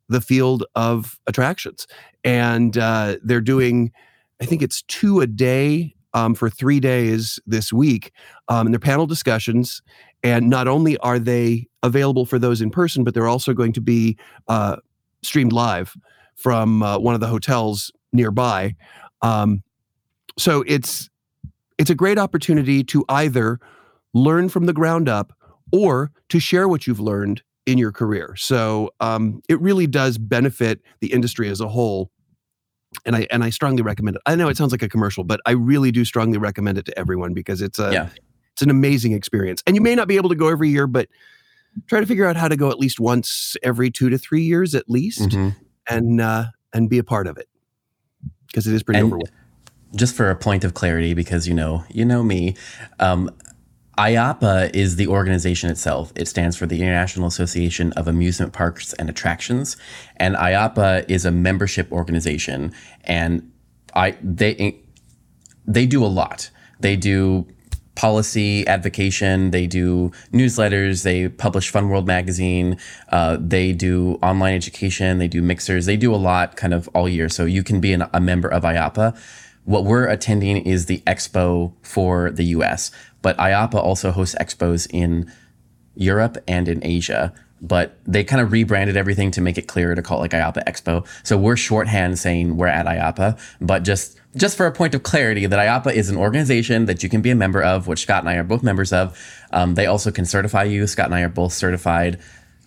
the 0.09 0.21
field 0.21 0.63
of 0.75 1.19
attractions, 1.27 1.87
and 2.23 2.77
uh, 2.77 3.17
they're 3.23 3.41
doing. 3.41 3.91
I 4.39 4.45
think 4.45 4.61
it's 4.61 4.83
two 4.83 5.19
a 5.19 5.25
day 5.25 5.95
um, 6.17 6.33
for 6.33 6.49
three 6.49 6.79
days 6.79 7.39
this 7.45 7.71
week. 7.71 8.11
Um, 8.47 8.65
and 8.65 8.73
they're 8.73 8.79
panel 8.79 9.05
discussions. 9.05 9.83
And 10.23 10.49
not 10.49 10.67
only 10.67 10.97
are 10.97 11.19
they 11.19 11.67
available 11.83 12.25
for 12.25 12.39
those 12.39 12.59
in 12.59 12.71
person, 12.71 13.03
but 13.03 13.13
they're 13.13 13.27
also 13.27 13.53
going 13.53 13.71
to 13.73 13.81
be 13.81 14.17
uh, 14.47 14.77
streamed 15.21 15.53
live 15.53 15.95
from 16.35 16.81
uh, 16.81 16.97
one 16.97 17.13
of 17.13 17.21
the 17.21 17.27
hotels 17.27 17.91
nearby. 18.11 18.75
Um, 19.21 19.61
so 20.39 20.63
it's 20.65 21.09
it's 21.77 21.91
a 21.91 21.95
great 21.95 22.17
opportunity 22.17 22.83
to 22.85 23.05
either 23.09 23.59
learn 24.15 24.49
from 24.49 24.65
the 24.65 24.73
ground 24.73 25.07
up 25.07 25.33
or 25.71 26.11
to 26.29 26.39
share 26.39 26.67
what 26.67 26.87
you've 26.87 26.99
learned 26.99 27.43
in 27.67 27.77
your 27.77 27.91
career. 27.91 28.35
So 28.35 28.89
um, 28.99 29.41
it 29.47 29.61
really 29.61 29.85
does 29.85 30.17
benefit 30.17 30.81
the 30.99 31.13
industry 31.13 31.47
as 31.49 31.61
a 31.61 31.67
whole 31.67 32.09
and 33.06 33.16
I 33.16 33.28
and 33.31 33.44
I 33.44 33.50
strongly 33.50 33.81
recommend 33.81 34.18
it. 34.18 34.22
I 34.25 34.36
know 34.36 34.48
it 34.50 34.57
sounds 34.57 34.72
like 34.72 34.81
a 34.81 34.89
commercial, 34.89 35.24
but 35.24 35.39
I 35.45 35.51
really 35.51 35.92
do 35.92 36.06
strongly 36.06 36.38
recommend 36.38 36.78
it 36.78 36.86
to 36.86 37.00
everyone 37.00 37.34
because 37.34 37.62
it's 37.62 37.80
a 37.80 37.92
yeah. 37.92 38.10
it's 38.54 38.62
an 38.62 38.69
amazing 38.69 39.13
experience. 39.13 39.63
And 39.68 39.75
you 39.75 39.81
may 39.81 39.95
not 39.95 40.07
be 40.07 40.18
able 40.18 40.30
to 40.30 40.36
go 40.36 40.48
every 40.48 40.69
year, 40.69 40.88
but 40.88 41.07
try 41.88 42.00
to 42.00 42.06
figure 42.06 42.25
out 42.25 42.36
how 42.36 42.48
to 42.48 42.56
go 42.56 42.69
at 42.69 42.80
least 42.80 43.00
once 43.00 43.56
every 43.63 43.92
two 43.92 44.10
to 44.10 44.18
three 44.18 44.44
years 44.44 44.75
at 44.75 44.89
least, 44.89 45.30
mm-hmm. 45.30 45.50
and 45.88 46.22
uh, 46.22 46.45
and 46.74 46.89
be 46.89 46.98
a 46.98 47.04
part 47.04 47.28
of 47.28 47.38
it 47.38 47.48
because 48.48 48.68
it 48.68 48.74
is 48.74 48.84
pretty 48.84 49.00
and 49.00 49.07
overwhelming. 49.07 49.31
Just 49.95 50.16
for 50.16 50.30
a 50.30 50.36
point 50.36 50.63
of 50.63 50.74
clarity, 50.74 51.13
because 51.13 51.48
you 51.48 51.54
know 51.54 51.84
you 51.89 52.06
know 52.06 52.24
me, 52.24 52.56
um, 53.00 53.30
IAAPA 53.97 54.75
is 54.75 54.95
the 54.95 55.07
organization 55.07 55.69
itself. 55.69 56.13
It 56.15 56.27
stands 56.27 56.55
for 56.55 56.67
the 56.67 56.79
International 56.79 57.27
Association 57.27 57.91
of 57.94 58.07
Amusement 58.07 58.53
Parks 58.53 58.94
and 58.94 59.09
Attractions, 59.09 59.75
and 60.17 60.35
IAAPA 60.35 61.09
is 61.09 61.25
a 61.25 61.31
membership 61.31 61.91
organization. 61.91 62.74
And 63.05 63.51
I 63.95 64.15
they 64.22 64.79
they 65.65 65.86
do 65.86 66.03
a 66.03 66.07
lot. 66.07 66.50
They 66.79 66.95
do 66.95 67.48
policy 67.95 68.65
advocation. 68.67 69.50
They 69.50 69.65
do 69.65 70.12
newsletters. 70.31 71.03
They 71.03 71.29
publish 71.29 71.72
Fun 71.72 71.89
World 71.89 72.05
magazine. 72.05 72.77
Uh, 73.10 73.38
they 73.39 73.74
do 73.74 74.19
online 74.22 74.53
education. 74.53 75.17
They 75.17 75.27
do 75.27 75.41
mixers. 75.41 75.88
They 75.88 75.98
do 75.98 76.13
a 76.13 76.17
lot, 76.17 76.55
kind 76.55 76.75
of 76.75 76.88
all 76.93 77.10
year. 77.10 77.27
So 77.27 77.45
you 77.45 77.63
can 77.63 77.81
be 77.81 77.93
an, 77.93 78.03
a 78.13 78.22
member 78.22 78.48
of 78.48 78.62
IAAPA. 78.62 79.17
What 79.65 79.83
we're 79.83 80.07
attending 80.07 80.57
is 80.57 80.86
the 80.86 81.00
expo 81.07 81.74
for 81.81 82.29
the 82.29 82.45
US. 82.45 82.91
But 83.27 83.36
IAAPA 83.39 83.75
also 83.75 84.12
hosts 84.12 84.38
expos 84.39 84.88
in 84.89 85.29
Europe 85.96 86.38
and 86.48 86.69
in 86.69 86.81
Asia. 86.81 87.34
But 87.60 88.00
they 88.05 88.24
kind 88.24 88.41
of 88.41 88.53
rebranded 88.53 88.96
everything 88.96 89.31
to 89.31 89.41
make 89.41 89.57
it 89.57 89.67
clearer 89.67 89.96
to 89.96 90.01
call 90.01 90.19
it 90.19 90.22
like 90.22 90.31
IAAPA 90.31 90.63
Expo. 90.63 91.05
So 91.27 91.38
we're 91.38 91.57
shorthand 91.57 92.17
saying 92.19 92.55
we're 92.55 92.67
at 92.67 92.86
IAAPA, 92.86 93.38
but 93.60 93.84
just 93.84 94.17
just 94.38 94.55
for 94.55 94.65
a 94.65 94.72
point 94.72 94.96
of 94.96 95.03
clarity, 95.03 95.46
that 95.46 95.60
IAAPA 95.60 95.91
is 95.91 96.10
an 96.10 96.15
organization 96.15 96.86
that 96.86 97.03
you 97.03 97.10
can 97.10 97.22
be 97.22 97.29
a 97.29 97.36
member 97.36 97.62
of, 97.62 97.86
which 97.86 98.03
Scott 98.03 98.22
and 98.22 98.29
I 98.29 98.36
are 98.36 98.46
both 98.46 98.63
members 98.63 98.93
of. 98.93 99.19
Um, 99.51 99.75
they 99.75 99.88
also 99.88 100.10
can 100.10 100.24
certify 100.24 100.63
you. 100.63 100.88
Scott 100.88 101.07
and 101.07 101.15
I 101.15 101.24
are 101.24 101.27
both 101.27 101.51
certified 101.51 102.22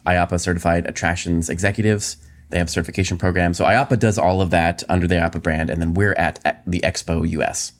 IAAPA 0.05 0.39
certified 0.41 0.85
attractions 0.85 1.49
executives. 1.49 2.19
They 2.51 2.59
have 2.59 2.69
certification 2.69 3.17
programs. 3.17 3.57
So 3.57 3.65
IAAPA 3.65 3.99
does 3.99 4.19
all 4.19 4.43
of 4.43 4.51
that 4.51 4.83
under 4.91 5.07
the 5.07 5.15
IAAPA 5.15 5.43
brand, 5.43 5.71
and 5.71 5.81
then 5.81 5.95
we're 5.95 6.13
at 6.13 6.63
the 6.67 6.81
Expo 6.81 7.27
US. 7.31 7.73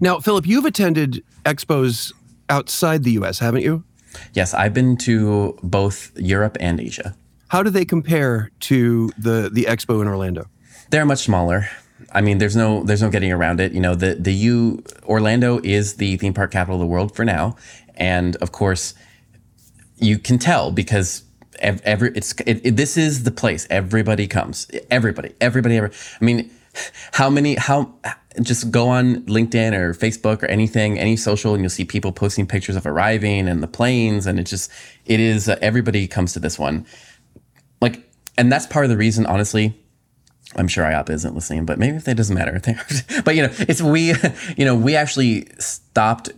Now, 0.00 0.20
Philip, 0.20 0.46
you've 0.46 0.64
attended 0.64 1.22
expos 1.44 2.12
outside 2.48 3.04
the 3.04 3.12
US, 3.12 3.38
haven't 3.38 3.62
you? 3.62 3.84
Yes, 4.32 4.54
I've 4.54 4.74
been 4.74 4.96
to 4.98 5.58
both 5.62 6.12
Europe 6.16 6.56
and 6.60 6.80
Asia. 6.80 7.14
How 7.48 7.62
do 7.62 7.70
they 7.70 7.84
compare 7.84 8.50
to 8.60 9.10
the 9.18 9.50
the 9.52 9.64
expo 9.64 10.00
in 10.02 10.08
Orlando? 10.08 10.46
They're 10.90 11.06
much 11.06 11.24
smaller. 11.24 11.68
I 12.12 12.20
mean, 12.20 12.38
there's 12.38 12.56
no 12.56 12.82
there's 12.84 13.02
no 13.02 13.10
getting 13.10 13.32
around 13.32 13.60
it. 13.60 13.72
You 13.72 13.80
know, 13.80 13.94
the 13.94 14.14
the 14.14 14.32
U 14.32 14.82
Orlando 15.04 15.60
is 15.62 15.96
the 15.96 16.16
theme 16.16 16.34
park 16.34 16.50
capital 16.50 16.76
of 16.76 16.80
the 16.80 16.86
world 16.86 17.14
for 17.14 17.24
now, 17.24 17.56
and 17.96 18.36
of 18.36 18.52
course, 18.52 18.94
you 19.96 20.18
can 20.18 20.38
tell 20.38 20.70
because 20.70 21.24
every 21.60 22.12
it's 22.14 22.32
it, 22.46 22.60
it, 22.64 22.76
this 22.76 22.96
is 22.96 23.24
the 23.24 23.30
place 23.30 23.66
everybody 23.70 24.26
comes. 24.26 24.70
Everybody, 24.90 25.34
everybody, 25.40 25.76
ever. 25.76 25.90
I 26.20 26.24
mean, 26.24 26.50
how 27.12 27.28
many 27.30 27.54
how 27.54 27.94
just 28.42 28.70
go 28.70 28.88
on 28.88 29.22
LinkedIn 29.22 29.72
or 29.72 29.94
Facebook 29.94 30.42
or 30.42 30.46
anything, 30.46 30.98
any 30.98 31.16
social, 31.16 31.54
and 31.54 31.62
you'll 31.62 31.70
see 31.70 31.84
people 31.84 32.12
posting 32.12 32.46
pictures 32.46 32.76
of 32.76 32.86
arriving 32.86 33.48
and 33.48 33.62
the 33.62 33.66
planes. 33.66 34.26
And 34.26 34.38
it 34.38 34.44
just, 34.44 34.70
it 35.06 35.20
is, 35.20 35.48
uh, 35.48 35.58
everybody 35.60 36.06
comes 36.06 36.32
to 36.34 36.40
this 36.40 36.58
one. 36.58 36.86
Like, 37.80 38.08
and 38.36 38.50
that's 38.52 38.66
part 38.66 38.84
of 38.84 38.90
the 38.90 38.96
reason, 38.96 39.26
honestly, 39.26 39.78
I'm 40.56 40.68
sure 40.68 40.84
IAAPA 40.84 41.10
isn't 41.10 41.34
listening, 41.34 41.66
but 41.66 41.78
maybe 41.78 41.96
if 41.96 42.04
that 42.04 42.16
doesn't 42.16 42.34
matter. 42.34 42.60
but 43.24 43.36
you 43.36 43.42
know, 43.42 43.52
it's 43.58 43.82
we, 43.82 44.14
you 44.56 44.64
know, 44.64 44.74
we 44.74 44.96
actually 44.96 45.48
stopped 45.58 46.30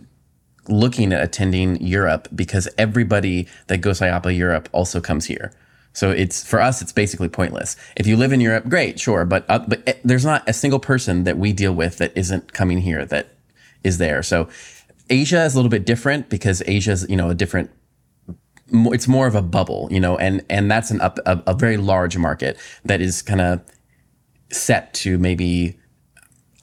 looking 0.67 1.13
at 1.13 1.23
attending 1.23 1.81
Europe 1.81 2.27
because 2.33 2.67
everybody 2.77 3.47
that 3.67 3.79
goes 3.79 3.99
to 3.99 4.33
Europe 4.33 4.69
also 4.71 5.01
comes 5.01 5.25
here. 5.25 5.51
So 5.93 6.09
it's 6.11 6.45
for 6.45 6.61
us, 6.61 6.81
it's 6.81 6.93
basically 6.93 7.29
pointless. 7.29 7.75
If 7.97 8.07
you 8.07 8.15
live 8.15 8.31
in 8.31 8.39
Europe, 8.39 8.69
great, 8.69 8.99
sure, 8.99 9.25
but 9.25 9.45
uh, 9.49 9.59
but 9.67 9.83
eh, 9.87 9.93
there's 10.03 10.25
not 10.25 10.47
a 10.47 10.53
single 10.53 10.79
person 10.79 11.25
that 11.25 11.37
we 11.37 11.51
deal 11.53 11.73
with 11.73 11.97
that 11.97 12.15
isn't 12.15 12.53
coming 12.53 12.79
here 12.79 13.05
that 13.05 13.35
is 13.83 13.97
there. 13.97 14.23
So 14.23 14.47
Asia 15.09 15.43
is 15.43 15.53
a 15.53 15.57
little 15.57 15.69
bit 15.69 15.85
different 15.85 16.29
because 16.29 16.63
Asia 16.65 16.91
is 16.91 17.05
you 17.09 17.17
know 17.17 17.29
a 17.29 17.35
different. 17.35 17.71
It's 18.73 19.07
more 19.07 19.27
of 19.27 19.35
a 19.35 19.41
bubble, 19.41 19.89
you 19.91 19.99
know, 19.99 20.17
and 20.17 20.45
and 20.49 20.71
that's 20.71 20.91
an 20.91 21.01
up 21.01 21.19
a, 21.25 21.43
a 21.45 21.53
very 21.53 21.75
large 21.77 22.17
market 22.17 22.57
that 22.85 23.01
is 23.01 23.21
kind 23.21 23.41
of 23.41 23.61
set 24.49 24.93
to 24.93 25.17
maybe 25.17 25.77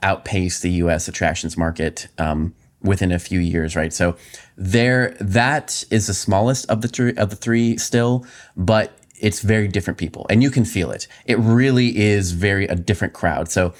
outpace 0.02 0.60
the 0.60 0.70
U.S. 0.70 1.08
attractions 1.08 1.56
market 1.56 2.08
um, 2.18 2.54
within 2.82 3.12
a 3.12 3.18
few 3.18 3.40
years, 3.40 3.74
right? 3.74 3.92
So 3.92 4.16
there, 4.56 5.16
that 5.20 5.84
is 5.90 6.06
the 6.06 6.14
smallest 6.14 6.70
of 6.70 6.80
the 6.80 6.88
three 6.88 7.14
of 7.14 7.30
the 7.30 7.36
three 7.36 7.76
still, 7.76 8.24
but 8.56 8.97
it's 9.20 9.40
very 9.40 9.68
different 9.68 9.98
people 9.98 10.26
and 10.30 10.42
you 10.42 10.50
can 10.50 10.64
feel 10.64 10.90
it. 10.90 11.06
It 11.26 11.38
really 11.38 11.96
is 11.98 12.32
very 12.32 12.66
a 12.66 12.74
different 12.74 13.14
crowd. 13.14 13.50
So 13.50 13.74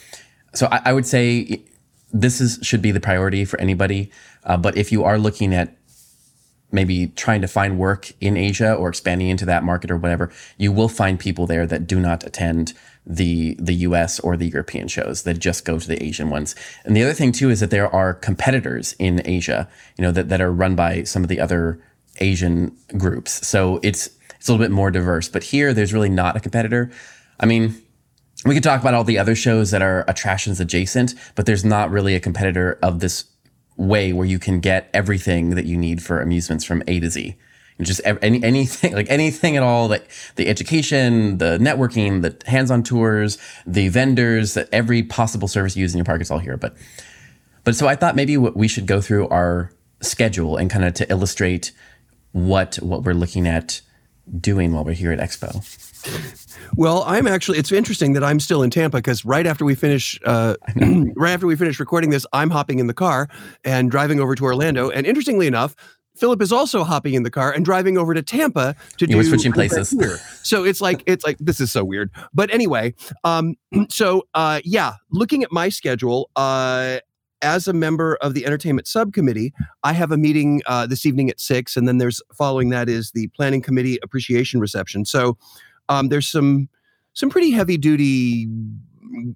so 0.55 0.69
i, 0.71 0.81
I 0.87 0.93
would 0.93 1.07
say 1.07 1.63
this 2.13 2.41
is 2.41 2.59
should 2.63 2.83
be 2.83 2.91
the 2.91 3.01
priority 3.01 3.45
for 3.45 3.61
anybody. 3.61 4.11
Uh, 4.45 4.57
but 4.57 4.77
if 4.77 4.91
you 4.93 5.05
are 5.05 5.19
looking 5.19 5.55
at 5.55 5.77
maybe 6.71 7.09
trying 7.09 7.41
to 7.41 7.49
find 7.49 7.79
work 7.79 8.13
in 8.21 8.37
asia 8.37 8.75
or 8.75 8.91
expanding 8.91 9.29
into 9.29 9.47
that 9.47 9.65
market 9.65 9.91
or 9.91 9.97
whatever 9.97 10.31
you 10.59 10.71
will 10.71 10.89
find 10.89 11.19
people 11.19 11.47
there 11.47 11.67
that 11.67 11.87
do 11.87 11.99
not 11.99 12.25
attend 12.25 12.75
the 13.07 13.57
the 13.59 13.75
us 13.75 14.21
or 14.21 14.37
the 14.37 14.49
european 14.49 14.87
shows. 14.87 15.23
That 15.23 15.39
just 15.39 15.65
go 15.65 15.79
to 15.79 15.89
the 15.89 16.03
asian 16.03 16.29
ones. 16.31 16.55
And 16.85 16.95
the 16.95 17.03
other 17.03 17.15
thing 17.15 17.33
too 17.33 17.51
is 17.51 17.61
that 17.61 17.71
there 17.71 17.93
are 17.95 18.13
competitors 18.13 18.95
in 18.99 19.23
asia 19.27 19.69
you 19.97 20.03
know 20.03 20.13
that, 20.13 20.29
that 20.29 20.41
are 20.41 20.53
run 20.53 20.75
by 20.75 21.05
some 21.05 21.23
of 21.23 21.29
the 21.29 21.41
other 21.41 21.81
asian 22.21 22.77
groups. 22.97 23.47
So 23.47 23.81
it's 23.83 24.11
it's 24.39 24.49
a 24.49 24.53
little 24.53 24.65
bit 24.65 24.73
more 24.73 24.91
diverse. 24.91 25.29
But 25.29 25.43
here, 25.43 25.75
there's 25.75 25.93
really 25.93 26.09
not 26.09 26.37
a 26.37 26.41
competitor. 26.41 26.91
I 27.39 27.47
mean, 27.47 27.81
we 28.45 28.55
could 28.55 28.63
talk 28.63 28.81
about 28.81 28.95
all 28.95 29.05
the 29.05 29.19
other 29.19 29.35
shows 29.35 29.71
that 29.73 29.83
are 29.83 30.05
attractions 30.09 30.61
adjacent, 30.61 31.15
but 31.35 31.47
there's 31.47 31.65
not 31.65 31.91
really 31.91 32.15
a 32.15 32.21
competitor 32.21 32.79
of 32.83 33.01
this 33.01 33.25
way 33.77 34.13
where 34.13 34.27
you 34.27 34.39
can 34.39 34.61
get 34.61 34.91
everything 34.93 35.51
that 35.51 35.65
you 35.65 35.77
need 35.77 36.03
for 36.03 36.21
amusements 36.21 36.65
from 36.65 36.83
A 36.87 37.01
to 37.01 37.11
Z. 37.11 37.37
Just 37.81 38.01
any 38.05 38.43
anything 38.43 38.93
like 39.01 39.09
anything 39.09 39.57
at 39.57 39.63
all 39.63 39.89
like 39.89 40.09
the 40.35 40.49
education, 40.49 41.39
the 41.39 41.59
networking, 41.59 42.23
the 42.23 42.37
hands-on 42.51 42.83
tours, 42.83 43.39
the 43.67 43.89
vendors, 43.89 44.55
that 44.55 44.69
every 44.73 45.03
possible 45.05 45.47
service 45.47 45.77
you 45.77 45.83
use 45.83 45.95
in 45.95 45.99
your 45.99 46.05
park 46.05 46.21
is 46.21 46.31
all 46.31 46.39
here. 46.39 46.57
But 46.57 46.77
but 47.63 47.77
so 47.77 47.87
I 47.87 47.95
thought 47.95 48.17
maybe 48.17 48.37
we 48.37 48.67
should 48.67 48.87
go 48.87 49.01
through 49.01 49.29
our 49.29 49.71
schedule 50.01 50.57
and 50.57 50.71
kind 50.71 50.85
of 50.85 50.95
to 50.95 51.11
illustrate 51.11 51.73
what 52.33 52.77
what 52.77 53.05
we're 53.05 53.15
looking 53.15 53.47
at 53.47 53.81
doing 54.41 54.73
while 54.73 54.85
we're 54.85 54.93
here 54.93 55.13
at 55.13 55.19
Expo? 55.19 55.65
Well, 56.77 57.03
I'm 57.07 57.27
actually. 57.27 57.59
It's 57.59 57.73
interesting 57.73 58.13
that 58.13 58.25
I'm 58.25 58.41
still 58.41 58.63
in 58.63 58.71
Tampa 58.71 58.99
because 58.99 59.25
right 59.25 59.47
after 59.47 59.65
we 59.65 59.75
finish, 59.75 60.19
uh, 60.25 60.55
right 61.17 61.33
after 61.33 61.47
we 61.47 61.57
finish 61.57 61.81
recording 61.81 62.11
this, 62.11 62.27
I'm 62.33 62.51
hopping 62.51 62.79
in 62.79 62.87
the 62.87 62.95
car 62.95 63.29
and 63.65 63.91
driving 63.91 64.21
over 64.21 64.35
to 64.35 64.45
Orlando. 64.45 64.91
And 64.91 65.07
interestingly 65.07 65.47
enough, 65.47 65.75
Philip 66.19 66.43
is 66.43 66.53
also 66.53 66.85
hopping 66.85 67.15
in 67.15 67.23
the 67.23 67.31
car 67.31 67.53
and 67.53 67.65
driving 67.65 67.97
over 67.97 68.13
to 68.13 68.23
Tampa 68.23 68.75
to 68.97 69.07
you 69.07 69.15
do. 69.15 69.25
switching 69.25 69.53
places. 69.53 69.95
So 70.43 70.65
it's 70.65 70.81
like 70.81 71.03
it's 71.07 71.25
like 71.25 71.39
this 71.39 71.61
is 71.61 71.71
so 71.71 71.85
weird. 71.85 72.11
But 72.35 72.53
anyway, 72.53 72.95
um, 73.25 73.55
so 73.89 74.27
uh, 74.35 74.61
yeah, 74.65 74.95
looking 75.11 75.43
at 75.43 75.53
my 75.53 75.69
schedule, 75.69 76.31
uh, 76.37 76.99
as 77.43 77.69
a 77.69 77.73
member 77.73 78.17
of 78.21 78.35
the 78.35 78.47
entertainment 78.47 78.87
subcommittee, 78.87 79.53
I 79.85 79.93
have 79.93 80.13
a 80.13 80.17
meeting 80.17 80.63
uh, 80.67 80.87
this 80.87 81.07
evening 81.07 81.31
at 81.31 81.41
six, 81.41 81.77
and 81.77 81.87
then 81.87 81.99
there's 81.99 82.23
following 82.35 82.71
that 82.71 82.89
is 82.89 83.13
the 83.13 83.29
planning 83.29 83.63
committee 83.63 83.99
appreciation 84.03 84.61
reception. 84.61 85.05
So 85.05 85.37
um, 85.89 86.09
there's 86.09 86.29
some 86.29 86.69
some 87.15 87.31
pretty 87.31 87.51
heavy 87.51 87.77
duty 87.77 88.47
mm, 88.47 89.35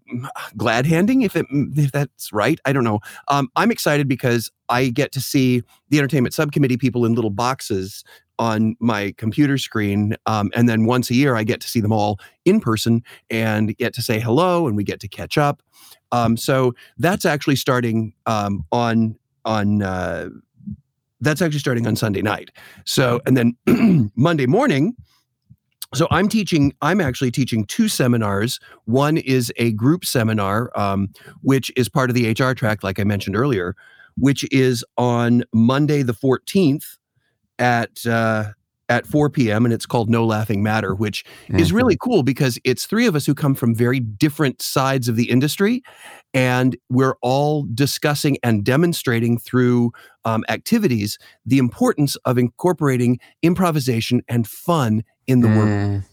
glad 0.56 0.86
handing 0.86 1.22
if 1.22 1.34
it 1.34 1.46
if 1.50 1.90
that's 1.90 2.32
right 2.32 2.60
i 2.64 2.72
don't 2.72 2.84
know 2.84 3.00
um, 3.28 3.48
i'm 3.56 3.72
excited 3.72 4.06
because 4.06 4.50
i 4.68 4.88
get 4.88 5.10
to 5.10 5.20
see 5.20 5.62
the 5.88 5.98
entertainment 5.98 6.32
subcommittee 6.32 6.76
people 6.76 7.04
in 7.04 7.14
little 7.14 7.30
boxes 7.30 8.04
on 8.38 8.76
my 8.78 9.12
computer 9.18 9.58
screen 9.58 10.14
um, 10.26 10.50
and 10.54 10.68
then 10.68 10.86
once 10.86 11.10
a 11.10 11.14
year 11.14 11.34
i 11.34 11.42
get 11.42 11.60
to 11.60 11.66
see 11.66 11.80
them 11.80 11.92
all 11.92 12.18
in 12.44 12.60
person 12.60 13.02
and 13.30 13.76
get 13.78 13.92
to 13.92 14.02
say 14.02 14.20
hello 14.20 14.68
and 14.68 14.76
we 14.76 14.84
get 14.84 15.00
to 15.00 15.08
catch 15.08 15.36
up 15.36 15.62
um, 16.12 16.36
so 16.36 16.74
that's 16.98 17.24
actually 17.24 17.56
starting 17.56 18.12
um, 18.26 18.64
on 18.70 19.16
on 19.44 19.82
uh, 19.82 20.28
that's 21.20 21.42
actually 21.42 21.58
starting 21.58 21.86
on 21.86 21.96
Sunday 21.96 22.22
night. 22.22 22.50
So 22.84 23.20
and 23.26 23.36
then 23.36 24.10
Monday 24.16 24.46
morning. 24.46 24.94
So 25.94 26.06
I'm 26.10 26.28
teaching. 26.28 26.72
I'm 26.80 27.00
actually 27.00 27.30
teaching 27.30 27.66
two 27.66 27.88
seminars. 27.88 28.60
One 28.84 29.18
is 29.18 29.52
a 29.56 29.72
group 29.72 30.04
seminar, 30.04 30.70
um, 30.74 31.08
which 31.42 31.70
is 31.76 31.88
part 31.88 32.08
of 32.08 32.14
the 32.14 32.30
HR 32.30 32.54
track, 32.54 32.82
like 32.82 32.98
I 32.98 33.04
mentioned 33.04 33.36
earlier, 33.36 33.76
which 34.16 34.50
is 34.50 34.84
on 34.96 35.44
Monday 35.52 36.02
the 36.02 36.14
14th 36.14 36.96
at 37.58 38.06
uh, 38.06 38.52
at 38.92 39.06
4 39.06 39.30
p.m. 39.30 39.64
and 39.64 39.72
it's 39.72 39.86
called 39.86 40.10
No 40.10 40.26
Laughing 40.26 40.62
Matter, 40.62 40.94
which 40.94 41.24
mm-hmm. 41.44 41.58
is 41.58 41.72
really 41.72 41.96
cool 41.96 42.22
because 42.22 42.58
it's 42.62 42.84
three 42.84 43.06
of 43.06 43.16
us 43.16 43.24
who 43.24 43.34
come 43.34 43.54
from 43.54 43.74
very 43.74 44.00
different 44.00 44.60
sides 44.60 45.08
of 45.08 45.16
the 45.16 45.30
industry. 45.30 45.82
And 46.34 46.76
we're 46.90 47.16
all 47.22 47.66
discussing 47.74 48.36
and 48.42 48.64
demonstrating 48.64 49.38
through 49.38 49.92
um, 50.26 50.44
activities 50.50 51.18
the 51.46 51.56
importance 51.56 52.16
of 52.26 52.36
incorporating 52.36 53.18
improvisation 53.40 54.20
and 54.28 54.46
fun 54.46 55.04
in 55.26 55.40
the 55.40 55.48
mm. 55.48 55.56
work. 55.56 56.04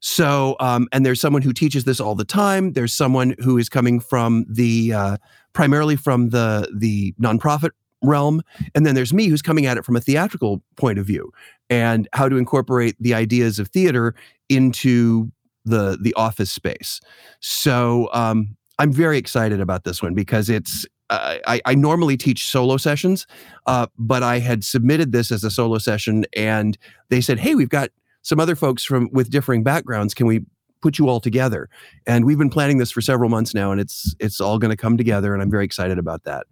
So, 0.00 0.56
um, 0.60 0.86
and 0.92 1.04
there's 1.04 1.20
someone 1.20 1.42
who 1.42 1.52
teaches 1.52 1.84
this 1.84 2.00
all 2.00 2.14
the 2.14 2.24
time. 2.24 2.72
There's 2.72 2.92
someone 2.92 3.34
who 3.38 3.56
is 3.56 3.68
coming 3.68 4.00
from 4.00 4.44
the 4.48 4.92
uh, 4.92 5.16
primarily 5.52 5.96
from 5.96 6.30
the 6.30 6.70
the 6.74 7.14
nonprofit 7.20 7.70
realm. 8.02 8.42
And 8.74 8.86
then 8.86 8.94
there's 8.94 9.12
me 9.12 9.26
who's 9.26 9.42
coming 9.42 9.66
at 9.66 9.76
it 9.76 9.84
from 9.84 9.96
a 9.96 10.00
theatrical 10.00 10.62
point 10.76 10.98
of 10.98 11.06
view 11.06 11.32
and 11.70 12.08
how 12.12 12.28
to 12.28 12.36
incorporate 12.36 12.96
the 13.00 13.14
ideas 13.14 13.58
of 13.58 13.68
theater 13.68 14.14
into 14.48 15.30
the 15.64 15.96
the 16.00 16.12
office 16.14 16.50
space. 16.50 17.00
So 17.40 18.10
um, 18.12 18.56
I'm 18.78 18.92
very 18.92 19.16
excited 19.16 19.60
about 19.60 19.84
this 19.84 20.02
one 20.02 20.14
because 20.14 20.50
it's 20.50 20.84
I, 21.10 21.60
I, 21.64 21.74
normally 21.74 22.16
teach 22.16 22.48
solo 22.48 22.76
sessions, 22.76 23.26
uh, 23.66 23.88
but 23.98 24.22
I 24.22 24.38
had 24.38 24.62
submitted 24.62 25.10
this 25.10 25.32
as 25.32 25.42
a 25.42 25.50
solo 25.50 25.78
session, 25.78 26.24
and 26.36 26.78
they 27.08 27.20
said, 27.20 27.40
"Hey, 27.40 27.56
we've 27.56 27.68
got 27.68 27.90
some 28.22 28.38
other 28.38 28.54
folks 28.54 28.84
from 28.84 29.08
with 29.12 29.28
differing 29.28 29.64
backgrounds. 29.64 30.14
Can 30.14 30.26
we 30.26 30.44
put 30.82 30.98
you 30.98 31.08
all 31.08 31.18
together?" 31.18 31.68
And 32.06 32.24
we've 32.24 32.38
been 32.38 32.50
planning 32.50 32.78
this 32.78 32.92
for 32.92 33.00
several 33.00 33.28
months 33.28 33.54
now, 33.54 33.72
and 33.72 33.80
it's 33.80 34.14
it's 34.20 34.40
all 34.40 34.58
going 34.58 34.70
to 34.70 34.76
come 34.76 34.96
together, 34.96 35.34
and 35.34 35.42
I'm 35.42 35.50
very 35.50 35.64
excited 35.64 35.98
about 35.98 36.22
that. 36.24 36.46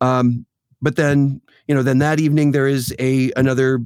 Um, 0.00 0.46
but 0.80 0.94
then 0.94 1.40
you 1.66 1.74
know 1.74 1.82
then 1.82 1.98
that 1.98 2.20
evening 2.20 2.52
there 2.52 2.68
is 2.68 2.94
a 3.00 3.32
another 3.36 3.80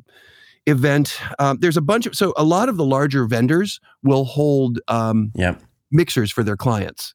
event 0.66 1.18
um, 1.38 1.58
there's 1.60 1.76
a 1.76 1.82
bunch 1.82 2.06
of 2.06 2.14
so 2.14 2.32
a 2.36 2.44
lot 2.44 2.68
of 2.68 2.76
the 2.76 2.84
larger 2.84 3.26
vendors 3.26 3.80
will 4.02 4.24
hold 4.24 4.80
um, 4.88 5.30
yep. 5.34 5.60
mixers 5.90 6.30
for 6.32 6.42
their 6.42 6.56
clients 6.56 7.14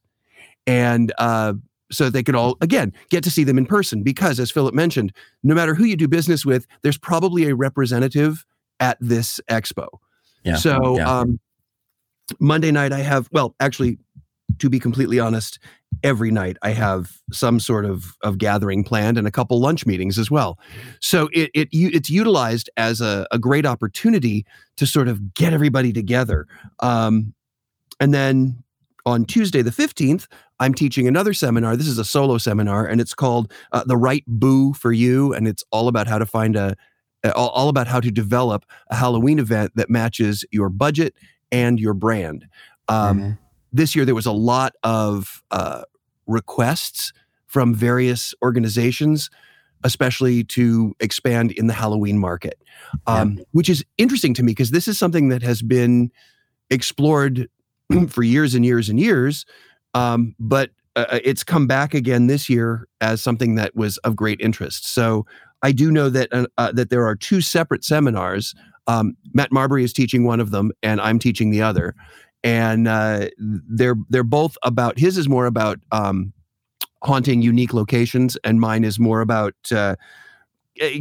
and 0.66 1.12
uh, 1.18 1.52
so 1.90 2.08
they 2.10 2.22
could 2.22 2.36
all 2.36 2.56
again 2.60 2.92
get 3.08 3.24
to 3.24 3.30
see 3.30 3.42
them 3.42 3.58
in 3.58 3.66
person 3.66 4.02
because 4.02 4.38
as 4.38 4.50
philip 4.50 4.74
mentioned 4.74 5.12
no 5.42 5.54
matter 5.54 5.74
who 5.74 5.84
you 5.84 5.96
do 5.96 6.06
business 6.06 6.46
with 6.46 6.66
there's 6.82 6.98
probably 6.98 7.48
a 7.48 7.54
representative 7.54 8.44
at 8.78 8.96
this 9.00 9.40
expo 9.50 9.88
yeah. 10.44 10.56
so 10.56 10.96
yeah. 10.96 11.18
Um, 11.18 11.40
monday 12.38 12.70
night 12.70 12.92
i 12.92 13.00
have 13.00 13.28
well 13.32 13.56
actually 13.58 13.98
to 14.60 14.70
be 14.70 14.78
completely 14.78 15.18
honest 15.18 15.58
every 16.02 16.30
night 16.30 16.56
I 16.62 16.70
have 16.70 17.18
some 17.32 17.60
sort 17.60 17.84
of 17.84 18.16
of 18.22 18.38
gathering 18.38 18.84
planned 18.84 19.18
and 19.18 19.26
a 19.26 19.30
couple 19.30 19.60
lunch 19.60 19.86
meetings 19.86 20.18
as 20.18 20.30
well. 20.30 20.58
So 21.00 21.28
it, 21.32 21.50
it 21.54 21.68
it's 21.72 22.10
utilized 22.10 22.70
as 22.76 23.00
a, 23.00 23.26
a 23.30 23.38
great 23.38 23.66
opportunity 23.66 24.46
to 24.76 24.86
sort 24.86 25.08
of 25.08 25.34
get 25.34 25.52
everybody 25.52 25.92
together. 25.92 26.46
Um, 26.80 27.34
and 27.98 28.14
then 28.14 28.62
on 29.04 29.24
Tuesday 29.24 29.62
the 29.62 29.70
15th, 29.70 30.26
I'm 30.58 30.74
teaching 30.74 31.08
another 31.08 31.34
seminar. 31.34 31.76
This 31.76 31.88
is 31.88 31.98
a 31.98 32.04
solo 32.04 32.38
seminar, 32.38 32.86
and 32.86 33.00
it's 33.00 33.14
called 33.14 33.52
uh, 33.72 33.84
"The 33.84 33.96
Right 33.96 34.24
Boo 34.26 34.74
for 34.74 34.92
You," 34.92 35.32
and 35.32 35.48
it's 35.48 35.64
all 35.72 35.88
about 35.88 36.06
how 36.06 36.18
to 36.18 36.26
find 36.26 36.56
a 36.56 36.76
all 37.34 37.68
about 37.68 37.86
how 37.86 38.00
to 38.00 38.10
develop 38.10 38.64
a 38.88 38.96
Halloween 38.96 39.38
event 39.38 39.72
that 39.74 39.90
matches 39.90 40.44
your 40.50 40.70
budget 40.70 41.14
and 41.52 41.78
your 41.78 41.92
brand. 41.92 42.46
Um, 42.88 43.18
mm-hmm 43.18 43.30
this 43.72 43.94
year 43.94 44.04
there 44.04 44.14
was 44.14 44.26
a 44.26 44.32
lot 44.32 44.74
of 44.82 45.42
uh, 45.50 45.82
requests 46.26 47.12
from 47.46 47.74
various 47.74 48.34
organizations, 48.42 49.30
especially 49.84 50.44
to 50.44 50.94
expand 51.00 51.52
in 51.52 51.66
the 51.66 51.72
Halloween 51.72 52.18
market, 52.18 52.62
um, 53.06 53.36
yeah. 53.38 53.44
which 53.52 53.68
is 53.68 53.84
interesting 53.98 54.34
to 54.34 54.42
me 54.42 54.52
because 54.52 54.70
this 54.70 54.86
is 54.86 54.98
something 54.98 55.28
that 55.30 55.42
has 55.42 55.62
been 55.62 56.10
explored 56.70 57.48
for 58.08 58.22
years 58.22 58.54
and 58.54 58.64
years 58.64 58.88
and 58.88 59.00
years. 59.00 59.44
Um, 59.94 60.34
but 60.38 60.70
uh, 60.96 61.06
uh, 61.08 61.18
it's 61.24 61.44
come 61.44 61.66
back 61.66 61.94
again 61.94 62.26
this 62.26 62.48
year 62.48 62.86
as 63.00 63.22
something 63.22 63.54
that 63.56 63.74
was 63.76 63.98
of 63.98 64.16
great 64.16 64.40
interest. 64.40 64.86
So 64.92 65.26
I 65.62 65.72
do 65.72 65.90
know 65.90 66.08
that 66.08 66.32
uh, 66.32 66.46
uh, 66.58 66.72
that 66.72 66.90
there 66.90 67.06
are 67.06 67.16
two 67.16 67.40
separate 67.40 67.84
seminars. 67.84 68.54
Um, 68.86 69.16
Matt 69.32 69.52
Marbury 69.52 69.84
is 69.84 69.92
teaching 69.92 70.24
one 70.24 70.40
of 70.40 70.50
them, 70.50 70.72
and 70.82 71.00
I'm 71.00 71.18
teaching 71.18 71.50
the 71.50 71.62
other. 71.62 71.94
And 72.42 72.88
uh, 72.88 73.28
they're 73.38 73.96
they're 74.08 74.24
both 74.24 74.56
about. 74.62 74.98
His 74.98 75.18
is 75.18 75.28
more 75.28 75.46
about 75.46 75.78
um, 75.92 76.32
haunting 77.02 77.42
unique 77.42 77.74
locations, 77.74 78.36
and 78.44 78.60
mine 78.60 78.84
is 78.84 78.98
more 78.98 79.20
about 79.20 79.54
uh, 79.70 79.96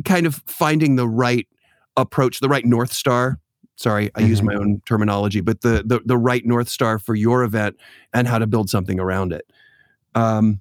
kind 0.03 0.25
of 0.25 0.43
finding 0.47 0.97
the 0.97 1.07
right 1.07 1.47
approach, 1.95 2.39
the 2.39 2.49
right 2.49 2.65
north 2.65 2.93
star 2.93 3.39
sorry 3.75 4.11
i 4.15 4.19
mm-hmm. 4.19 4.29
use 4.29 4.43
my 4.43 4.53
own 4.55 4.81
terminology 4.85 5.39
but 5.39 5.61
the, 5.61 5.81
the 5.85 6.01
the 6.05 6.17
right 6.17 6.45
north 6.45 6.67
star 6.67 6.99
for 6.99 7.15
your 7.15 7.43
event 7.43 7.77
and 8.13 8.27
how 8.27 8.37
to 8.37 8.45
build 8.45 8.69
something 8.69 8.99
around 8.99 9.31
it 9.31 9.49
um, 10.15 10.59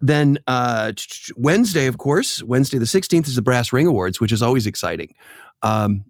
then 0.00 0.38
uh, 0.46 0.92
Wednesday, 1.36 1.86
of 1.86 1.98
course, 1.98 2.42
Wednesday 2.42 2.78
the 2.78 2.84
16th 2.84 3.26
is 3.26 3.36
the 3.36 3.42
Brass 3.42 3.72
Ring 3.72 3.86
Awards, 3.86 4.20
which 4.20 4.32
is 4.32 4.42
always 4.42 4.66
exciting. 4.66 5.14
Um, 5.62 6.04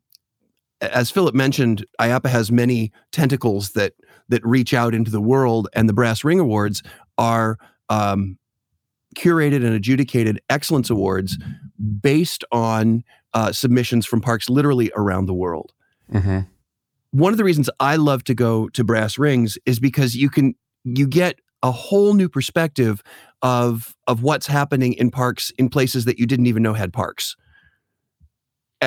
as 0.82 1.10
Philip 1.10 1.34
mentioned, 1.34 1.86
IAAPA 2.00 2.28
has 2.28 2.50
many 2.50 2.92
tentacles 3.12 3.70
that 3.70 3.94
that 4.28 4.44
reach 4.44 4.72
out 4.74 4.94
into 4.94 5.10
the 5.10 5.20
world, 5.20 5.68
and 5.74 5.88
the 5.88 5.92
Brass 5.92 6.24
Ring 6.24 6.40
Awards 6.40 6.82
are 7.18 7.58
um, 7.88 8.38
curated 9.14 9.56
and 9.56 9.74
adjudicated 9.74 10.40
excellence 10.48 10.90
awards 10.90 11.38
based 12.00 12.44
on 12.50 13.04
uh, 13.34 13.52
submissions 13.52 14.06
from 14.06 14.20
parks 14.20 14.48
literally 14.48 14.90
around 14.96 15.26
the 15.26 15.34
world. 15.34 15.72
Mm-hmm. 16.12 16.40
One 17.12 17.32
of 17.32 17.36
the 17.36 17.44
reasons 17.44 17.68
I 17.78 17.96
love 17.96 18.24
to 18.24 18.34
go 18.34 18.68
to 18.70 18.84
Brass 18.84 19.18
Rings 19.18 19.58
is 19.66 19.78
because 19.78 20.16
you 20.16 20.30
can 20.30 20.54
you 20.84 21.06
get 21.06 21.38
a 21.62 21.70
whole 21.70 22.14
new 22.14 22.28
perspective 22.28 23.02
of 23.42 23.94
of 24.06 24.22
what's 24.22 24.46
happening 24.46 24.94
in 24.94 25.10
parks 25.10 25.50
in 25.58 25.68
places 25.68 26.06
that 26.06 26.18
you 26.18 26.26
didn't 26.26 26.46
even 26.46 26.62
know 26.62 26.72
had 26.72 26.92
parks 26.92 27.36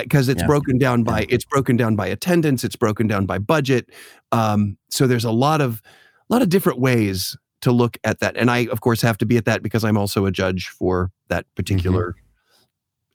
because 0.03 0.29
it's 0.29 0.41
yeah. 0.41 0.47
broken 0.47 0.77
down 0.77 1.03
by 1.03 1.21
yeah. 1.21 1.25
it's 1.29 1.45
broken 1.45 1.77
down 1.77 1.95
by 1.95 2.07
attendance 2.07 2.63
it's 2.63 2.75
broken 2.75 3.07
down 3.07 3.25
by 3.25 3.37
budget 3.37 3.89
um, 4.31 4.77
so 4.89 5.07
there's 5.07 5.25
a 5.25 5.31
lot 5.31 5.61
of 5.61 5.81
a 6.29 6.33
lot 6.33 6.41
of 6.41 6.49
different 6.49 6.79
ways 6.79 7.37
to 7.61 7.71
look 7.71 7.97
at 8.03 8.19
that 8.19 8.35
and 8.37 8.51
i 8.51 8.67
of 8.67 8.81
course 8.81 9.01
have 9.01 9.17
to 9.17 9.25
be 9.25 9.37
at 9.37 9.45
that 9.45 9.63
because 9.63 9.83
i'm 9.83 9.97
also 9.97 10.25
a 10.25 10.31
judge 10.31 10.67
for 10.67 11.11
that 11.29 11.45
particular 11.55 12.15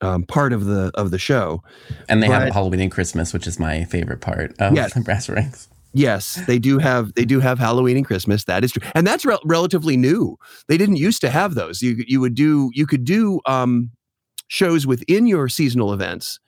mm-hmm. 0.03 0.07
um, 0.07 0.23
part 0.25 0.53
of 0.53 0.65
the 0.65 0.91
of 0.95 1.11
the 1.11 1.19
show 1.19 1.63
and 2.09 2.23
they 2.23 2.29
but, 2.29 2.43
have 2.43 2.53
halloween 2.53 2.81
and 2.81 2.91
christmas 2.91 3.33
which 3.33 3.47
is 3.47 3.59
my 3.59 3.85
favorite 3.85 4.21
part 4.21 4.55
of 4.59 4.75
yes. 4.75 4.97
brass 5.05 5.29
rings 5.29 5.69
Yes, 5.93 6.41
they 6.47 6.61
do 6.61 6.79
have 6.79 7.15
they 7.15 7.25
do 7.25 7.41
have 7.41 7.59
Halloween 7.59 7.97
and 7.97 8.07
Christmas. 8.07 8.45
That 8.45 8.63
is 8.63 8.71
true, 8.73 8.89
and 8.95 9.05
that's 9.05 9.25
re- 9.25 9.39
relatively 9.45 9.97
new. 9.97 10.37
They 10.69 10.79
didn't 10.79 10.97
used 10.97 11.21
to 11.23 11.31
have 11.31 11.57
those. 11.57 11.83
You 11.83 12.05
you 12.07 12.21
would 12.21 12.37
do 12.37 12.71
you 12.75 12.87
could 12.87 13.05
do 13.05 13.41
um, 13.47 13.91
shows 14.47 14.87
within 14.87 15.27
your 15.27 15.49
seasonal 15.49 15.93
events, 15.93 16.39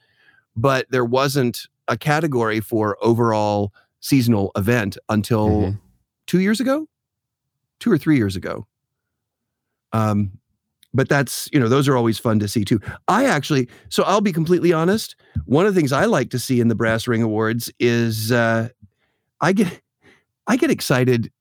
but 0.55 0.85
there 0.89 1.05
wasn't 1.05 1.67
a 1.87 1.97
category 1.97 2.59
for 2.59 2.97
overall 3.01 3.73
seasonal 3.99 4.51
event 4.55 4.97
until 5.09 5.49
mm-hmm. 5.49 5.77
two 6.27 6.39
years 6.39 6.59
ago, 6.59 6.87
two 7.79 7.91
or 7.91 7.97
three 7.97 8.17
years 8.17 8.35
ago. 8.35 8.67
Um, 9.91 10.31
but 10.93 11.09
that's 11.09 11.49
you 11.51 11.59
know 11.59 11.67
those 11.67 11.87
are 11.87 11.97
always 11.97 12.19
fun 12.19 12.39
to 12.39 12.47
see 12.47 12.63
too. 12.63 12.79
I 13.07 13.25
actually, 13.25 13.67
so 13.89 14.03
I'll 14.03 14.21
be 14.21 14.31
completely 14.31 14.71
honest. 14.71 15.15
One 15.45 15.65
of 15.65 15.73
the 15.73 15.79
things 15.79 15.91
I 15.91 16.05
like 16.05 16.29
to 16.31 16.39
see 16.39 16.59
in 16.59 16.67
the 16.67 16.75
Brass 16.75 17.07
Ring 17.07 17.23
Awards 17.23 17.71
is 17.79 18.31
uh, 18.31 18.69
I 19.41 19.53
get 19.53 19.81
I 20.47 20.57
get 20.57 20.69
excited 20.69 21.31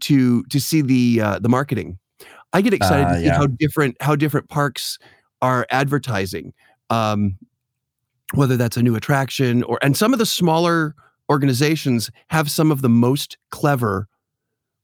to 0.00 0.42
to 0.44 0.60
see 0.60 0.82
the 0.82 1.20
uh, 1.22 1.38
the 1.38 1.48
marketing. 1.48 1.98
I 2.52 2.60
get 2.60 2.72
excited 2.72 3.06
uh, 3.06 3.12
to 3.14 3.18
see 3.20 3.26
yeah. 3.26 3.36
how 3.36 3.46
different 3.46 3.96
how 4.00 4.14
different 4.14 4.48
parks 4.48 4.98
are 5.40 5.66
advertising. 5.70 6.52
Um, 6.90 7.38
whether 8.34 8.56
that's 8.56 8.76
a 8.76 8.82
new 8.82 8.94
attraction 8.94 9.62
or 9.64 9.78
and 9.82 9.96
some 9.96 10.12
of 10.12 10.18
the 10.18 10.26
smaller 10.26 10.94
organizations 11.30 12.10
have 12.28 12.50
some 12.50 12.70
of 12.70 12.82
the 12.82 12.88
most 12.88 13.38
clever 13.50 14.08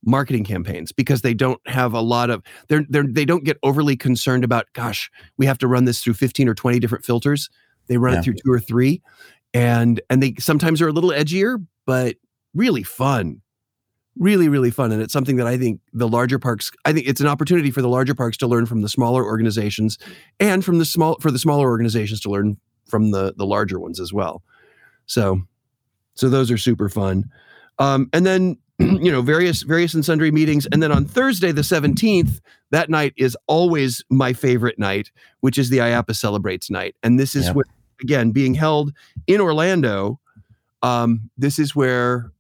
marketing 0.05 0.45
campaigns 0.45 0.93
because 0.93 1.23
they 1.23 1.35
don't 1.35 1.61
have 1.67 1.95
a 1.95 2.01
lot 2.01 2.31
of 2.31 2.43
they're, 2.69 2.85
they're 2.89 3.07
they 3.07 3.25
don't 3.25 3.45
get 3.45 3.57
overly 3.63 3.97
concerned 3.97 4.45
about 4.45 4.67
gosh 4.75 5.11
we 5.39 5.47
have 5.47 5.59
to 5.59 5.67
run 5.67 5.85
this 5.85 6.03
through 6.03 6.15
15 6.15 6.49
or 6.49 6.55
20 6.55 6.79
different 6.79 7.05
filters. 7.05 7.49
They 7.87 7.97
run 7.97 8.15
yeah. 8.15 8.19
it 8.21 8.23
through 8.23 8.35
two 8.35 8.53
or 8.53 8.61
three. 8.61 9.03
And 9.53 10.01
and 10.11 10.23
they 10.23 10.35
sometimes 10.39 10.83
are 10.83 10.89
a 10.89 10.93
little 10.93 11.11
edgier 11.11 11.65
but 11.87 12.17
really 12.55 12.83
fun. 12.83 13.41
Really 14.17 14.49
really 14.49 14.71
fun. 14.71 14.93
And 14.93 15.03
it's 15.03 15.13
something 15.13 15.37
that 15.37 15.47
i 15.47 15.57
think 15.57 15.81
the 15.93 16.09
larger 16.09 16.39
parks 16.39 16.71
i 16.85 16.93
think 16.93 17.09
it's 17.09 17.21
an 17.21 17.27
opportunity 17.27 17.71
for 17.71 17.83
the 17.83 17.89
larger 17.89 18.15
parks 18.15 18.37
to 18.39 18.47
learn 18.47 18.67
from 18.67 18.83
the 18.83 18.89
smaller 18.89 19.25
organizations 19.25 19.99
and 20.39 20.65
from 20.65 20.79
the 20.79 20.85
small 20.85 21.17
for 21.21 21.31
the 21.31 21.39
smaller 21.39 21.69
organizations 21.69 22.21
to 22.21 22.31
learn 22.31 22.59
from 22.95 23.11
the 23.11 23.35
the 23.37 23.45
larger 23.45 23.81
ones 23.81 23.99
as 23.99 24.13
well. 24.13 24.41
So 25.07 25.43
so 26.15 26.29
those 26.29 26.49
are 26.53 26.57
super 26.57 26.89
fun. 26.89 27.29
Um, 27.81 28.09
and 28.13 28.25
then 28.25 28.57
you 28.79 29.11
know 29.11 29.21
various 29.21 29.63
various 29.63 29.95
and 29.95 30.05
sundry 30.05 30.31
meetings. 30.31 30.65
And 30.71 30.81
then 30.81 30.93
on 30.93 31.07
thursday 31.07 31.51
the 31.51 31.63
17th 31.63 32.41
that 32.71 32.89
night 32.91 33.13
is 33.17 33.37
always 33.49 34.05
my 34.11 34.33
favorite 34.33 34.79
night 34.79 35.11
which 35.41 35.59
is 35.59 35.71
the 35.71 35.79
IAAPA 35.79 36.15
celebrates 36.15 36.71
night. 36.71 36.95
And 37.03 37.19
this 37.19 37.35
is 37.35 37.47
yep. 37.47 37.57
where 37.57 37.65
again 38.01 38.31
being 38.31 38.55
held 38.55 38.93
in 39.27 39.41
orlando 39.41 40.21
um, 40.85 41.29
this 41.37 41.59
is 41.59 41.75
where 41.75 42.31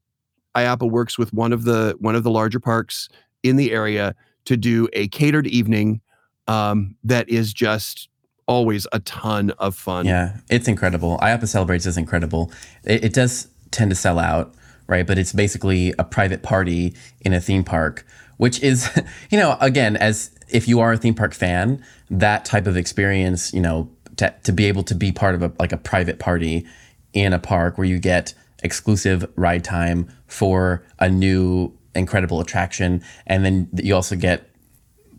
IAAPA 0.54 0.88
works 0.88 1.18
with 1.18 1.32
one 1.32 1.52
of 1.52 1.64
the 1.64 1.96
one 1.98 2.14
of 2.14 2.22
the 2.22 2.30
larger 2.30 2.60
parks 2.60 3.08
in 3.42 3.56
the 3.56 3.72
area 3.72 4.14
to 4.44 4.56
do 4.56 4.88
a 4.92 5.08
catered 5.08 5.48
evening 5.48 6.00
um, 6.46 6.94
that 7.02 7.28
is 7.28 7.52
just 7.52 8.08
always 8.46 8.86
a 8.92 9.00
ton 9.00 9.50
of 9.52 9.74
fun. 9.74 10.06
Yeah, 10.06 10.36
it's 10.50 10.68
incredible. 10.68 11.18
IAAPA 11.18 11.48
Celebrates 11.48 11.86
is 11.86 11.96
incredible. 11.96 12.52
It, 12.84 13.04
it, 13.04 13.12
does 13.12 13.48
tend 13.70 13.90
to 13.90 13.94
sell 13.94 14.18
out, 14.18 14.54
right? 14.86 15.06
But 15.06 15.18
it's 15.18 15.32
basically 15.32 15.94
a 15.98 16.04
private 16.04 16.42
party 16.42 16.94
in 17.20 17.32
a 17.32 17.40
theme 17.40 17.64
park, 17.64 18.06
which 18.36 18.62
is, 18.62 18.88
you 19.30 19.38
know, 19.38 19.56
again, 19.60 19.96
as 19.96 20.30
if 20.48 20.68
you 20.68 20.80
are 20.80 20.92
a 20.92 20.96
theme 20.96 21.14
park 21.14 21.34
fan, 21.34 21.84
that 22.10 22.44
type 22.44 22.66
of 22.66 22.76
experience, 22.76 23.52
you 23.52 23.60
know, 23.60 23.90
to, 24.16 24.34
to 24.44 24.52
be 24.52 24.66
able 24.66 24.82
to 24.84 24.94
be 24.94 25.10
part 25.10 25.34
of 25.34 25.42
a 25.42 25.52
like 25.58 25.72
a 25.72 25.76
private 25.76 26.18
party 26.18 26.66
in 27.12 27.32
a 27.32 27.38
park 27.38 27.78
where 27.78 27.86
you 27.86 27.98
get 27.98 28.34
exclusive 28.62 29.30
ride 29.36 29.64
time 29.64 30.08
for 30.26 30.84
a 30.98 31.08
new 31.08 31.72
incredible 31.94 32.40
attraction. 32.40 33.02
And 33.26 33.44
then 33.44 33.68
you 33.74 33.94
also 33.94 34.16
get 34.16 34.48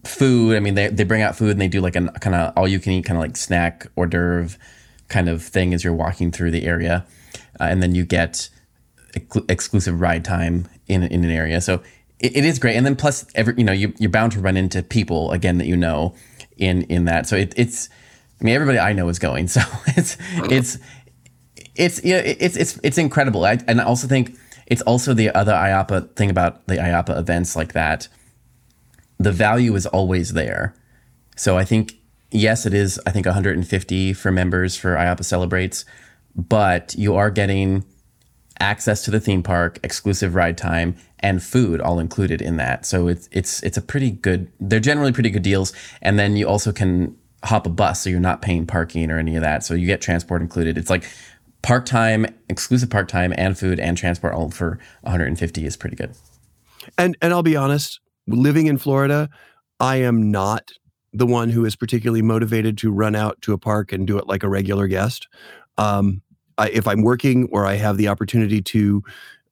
food. 0.07 0.55
I 0.55 0.59
mean, 0.59 0.75
they, 0.75 0.87
they 0.87 1.03
bring 1.03 1.21
out 1.21 1.35
food 1.35 1.51
and 1.51 1.61
they 1.61 1.67
do 1.67 1.81
like 1.81 1.95
a 1.95 2.07
kind 2.19 2.35
of 2.35 2.53
all 2.55 2.67
you 2.67 2.79
can 2.79 2.93
eat 2.93 3.05
kind 3.05 3.17
of 3.17 3.21
like 3.21 3.37
snack 3.37 3.87
hors 3.95 4.07
d'oeuvre 4.07 4.57
kind 5.07 5.29
of 5.29 5.43
thing 5.43 5.73
as 5.73 5.83
you're 5.83 5.93
walking 5.93 6.31
through 6.31 6.51
the 6.51 6.65
area. 6.65 7.05
Uh, 7.59 7.65
and 7.65 7.81
then 7.81 7.95
you 7.95 8.05
get 8.05 8.49
ex- 9.15 9.37
exclusive 9.49 10.01
ride 10.01 10.25
time 10.25 10.67
in, 10.87 11.03
in 11.03 11.23
an 11.23 11.31
area. 11.31 11.61
So 11.61 11.81
it, 12.19 12.37
it 12.37 12.45
is 12.45 12.59
great. 12.59 12.75
And 12.75 12.85
then 12.85 12.95
plus 12.95 13.25
every, 13.35 13.53
you 13.57 13.63
know, 13.63 13.71
you, 13.71 13.93
you're 13.97 14.09
bound 14.09 14.31
to 14.33 14.39
run 14.39 14.57
into 14.57 14.81
people 14.83 15.31
again 15.31 15.57
that 15.57 15.67
you 15.67 15.77
know 15.77 16.15
in, 16.57 16.83
in 16.83 17.05
that. 17.05 17.27
So 17.27 17.35
it, 17.35 17.53
it's, 17.55 17.89
I 18.39 18.43
mean, 18.43 18.55
everybody 18.55 18.79
I 18.79 18.93
know 18.93 19.09
is 19.09 19.19
going. 19.19 19.47
So 19.55 19.61
it's, 19.87 20.17
it's, 20.49 20.77
it's 21.75 22.03
know, 22.03 22.21
it's 22.23 22.55
it's 22.55 22.79
it's 22.83 22.97
incredible. 22.97 23.45
I, 23.45 23.59
and 23.67 23.81
I 23.81 23.83
also 23.83 24.07
think 24.07 24.37
it's 24.67 24.81
also 24.83 25.13
the 25.13 25.29
other 25.35 25.51
IAAPA 25.51 26.15
thing 26.15 26.29
about 26.29 26.65
the 26.67 26.75
IAAPA 26.75 27.17
events 27.17 27.55
like 27.55 27.73
that. 27.73 28.07
The 29.25 29.31
value 29.31 29.73
is 29.73 29.87
always 29.87 30.33
there. 30.33 30.75
So 31.35 31.57
I 31.57 31.65
think 31.65 31.95
yes, 32.29 32.67
it 32.67 32.75
is. 32.75 33.01
I 33.07 33.09
think 33.09 33.25
150 33.25 34.13
for 34.13 34.31
members 34.31 34.75
for 34.75 34.93
IAAPA 34.93 35.25
celebrates, 35.25 35.83
but 36.35 36.93
you 36.95 37.15
are 37.15 37.31
getting 37.31 37.83
access 38.59 39.03
to 39.05 39.09
the 39.09 39.19
theme 39.19 39.41
park, 39.41 39.79
exclusive 39.81 40.35
ride 40.35 40.59
time, 40.59 40.95
and 41.21 41.41
food 41.41 41.81
all 41.81 41.97
included 41.97 42.39
in 42.39 42.57
that. 42.57 42.85
So 42.85 43.07
it's 43.07 43.27
it's 43.31 43.63
it's 43.63 43.77
a 43.77 43.81
pretty 43.81 44.11
good. 44.11 44.51
They're 44.59 44.79
generally 44.79 45.11
pretty 45.11 45.31
good 45.31 45.41
deals, 45.41 45.73
and 46.03 46.19
then 46.19 46.35
you 46.35 46.47
also 46.47 46.71
can 46.71 47.17
hop 47.43 47.65
a 47.65 47.71
bus, 47.71 48.01
so 48.01 48.11
you're 48.11 48.19
not 48.19 48.43
paying 48.43 48.67
parking 48.67 49.09
or 49.09 49.17
any 49.17 49.35
of 49.35 49.41
that. 49.41 49.63
So 49.63 49.73
you 49.73 49.87
get 49.87 50.01
transport 50.01 50.43
included. 50.43 50.77
It's 50.77 50.91
like 50.91 51.09
part 51.63 51.87
time, 51.87 52.27
exclusive 52.47 52.91
part 52.91 53.09
time, 53.09 53.33
and 53.35 53.57
food 53.57 53.79
and 53.79 53.97
transport 53.97 54.35
all 54.35 54.51
for 54.51 54.77
150 55.01 55.65
is 55.65 55.75
pretty 55.75 55.95
good. 55.95 56.15
And 56.95 57.17
and 57.23 57.33
I'll 57.33 57.41
be 57.41 57.55
honest, 57.55 57.99
living 58.27 58.67
in 58.67 58.77
Florida, 58.77 59.29
I 59.79 59.97
am 59.97 60.31
not 60.31 60.71
the 61.13 61.25
one 61.25 61.49
who 61.49 61.65
is 61.65 61.75
particularly 61.75 62.21
motivated 62.21 62.77
to 62.79 62.91
run 62.91 63.15
out 63.15 63.41
to 63.41 63.53
a 63.53 63.57
park 63.57 63.91
and 63.91 64.05
do 64.05 64.17
it 64.17 64.27
like 64.27 64.43
a 64.43 64.49
regular 64.49 64.87
guest. 64.87 65.27
Um, 65.77 66.21
I, 66.57 66.69
if 66.69 66.87
I'm 66.87 67.03
working 67.03 67.47
or 67.51 67.65
I 67.65 67.75
have 67.75 67.97
the 67.97 68.07
opportunity 68.07 68.61
to 68.61 69.03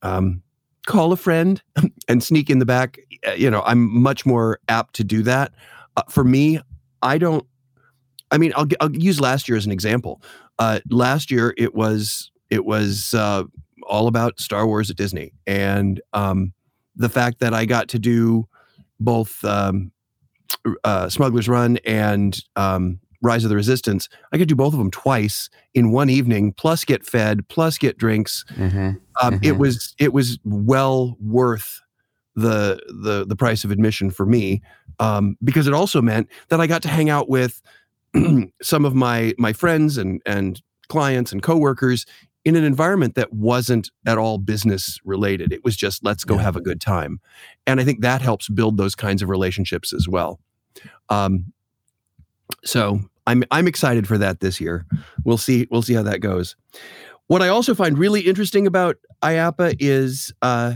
um, 0.02 0.42
call 0.86 1.14
a 1.14 1.18
friend 1.18 1.62
and 2.08 2.24
sneak 2.24 2.50
in 2.50 2.60
the 2.60 2.66
back, 2.66 3.00
you 3.38 3.50
know, 3.50 3.62
I'm 3.66 4.02
much 4.02 4.26
more 4.26 4.60
apt 4.68 4.96
to 4.96 5.04
do 5.04 5.24
that. 5.24 5.54
Uh, 5.96 6.04
for 6.10 6.24
me, 6.24 6.60
I 7.02 7.18
don't. 7.18 7.46
I 8.32 8.38
mean, 8.40 8.52
I'll, 8.56 8.68
I'll 8.82 8.96
use 8.96 9.22
last 9.22 9.48
year 9.48 9.58
as 9.58 9.66
an 9.66 9.72
example. 9.72 10.22
Uh, 10.58 10.80
last 10.90 11.30
year 11.30 11.54
it 11.58 11.76
was 11.76 12.32
it 12.50 12.66
was 12.66 13.14
uh, 13.14 13.44
all 13.88 14.08
about 14.08 14.40
Star 14.40 14.66
Wars 14.66 14.90
at 14.90 14.98
Disney, 14.98 15.34
and 15.46 16.02
um, 16.14 16.54
the 16.96 17.10
fact 17.10 17.40
that 17.40 17.54
I 17.54 17.66
got 17.66 17.90
to 17.90 18.00
do 18.00 18.48
both 19.04 19.44
um, 19.44 19.92
uh, 20.84 21.10
Smuggler's 21.10 21.50
Run 21.50 21.78
and 21.86 22.39
um, 22.56 23.00
Rise 23.22 23.44
of 23.44 23.50
the 23.50 23.56
Resistance, 23.56 24.10
I 24.32 24.38
could 24.38 24.48
do 24.48 24.56
both 24.56 24.74
of 24.74 24.80
them 24.80 24.92
twice 24.92 25.50
in 25.74 25.92
one 25.92 26.10
evening, 26.10 26.54
plus 26.54 26.86
get 26.86 27.06
fed, 27.06 27.48
plus 27.48 27.78
get 27.78 27.98
drinks. 27.98 28.44
Mm-hmm. 28.56 28.78
Um, 28.78 28.98
mm-hmm. 29.22 29.44
It 29.44 29.58
was 29.58 29.96
it 29.98 30.13
was 30.13 30.39
well 30.44 31.18
worth 31.20 31.80
the 32.36 32.82
the 32.88 33.26
the 33.26 33.36
price 33.36 33.63
of 33.63 33.72
admission 33.72 34.10
for 34.10 34.26
me 34.26 34.62
um, 35.00 35.38
because 35.44 35.68
it 35.68 35.74
also 35.74 36.02
meant 36.02 36.28
that 36.50 36.60
I 36.60 36.68
got 36.68 36.82
to 36.84 36.89
hang 36.89 37.10
out 37.10 37.30
with 37.30 37.62
some 38.62 38.86
of 38.86 38.96
my 38.96 39.34
my 39.38 39.54
friends 39.54 39.98
and 39.98 40.22
and 40.26 40.62
clients 40.89 41.32
and 41.32 41.42
coworkers 41.42 42.06
in 42.45 42.56
an 42.56 42.63
environment 42.63 43.15
that 43.15 43.32
wasn't 43.34 43.89
at 44.06 44.17
all 44.17 44.38
business 44.38 44.99
related. 45.06 45.51
It 45.53 45.63
was 45.63 45.75
just 45.75 46.03
let's 46.03 46.23
go 46.23 46.36
yeah. 46.36 46.41
have 46.41 46.56
a 46.56 46.62
good 46.62 46.82
time, 46.82 47.19
and 47.65 47.79
I 47.79 47.84
think 47.84 48.01
that 48.01 48.21
helps 48.21 48.49
build 48.49 48.77
those 48.77 48.95
kinds 48.95 49.21
of 49.21 49.29
relationships 49.29 49.93
as 49.93 50.08
well. 50.08 50.39
Um, 51.10 51.53
so 52.63 52.99
I'm 53.27 53.43
I'm 53.51 53.67
excited 53.67 54.08
for 54.08 54.17
that 54.17 54.39
this 54.39 54.60
year. 54.60 54.86
We'll 55.23 55.38
see 55.38 55.67
we'll 55.71 55.82
see 55.82 55.93
how 55.93 56.03
that 56.03 56.19
goes. 56.19 56.56
What 57.27 57.41
I 57.41 57.47
also 57.47 57.73
find 57.73 57.97
really 57.97 58.21
interesting 58.21 58.67
about 58.67 58.97
IAAPA 59.21 59.77
is 59.79 60.34
uh, 60.41 60.75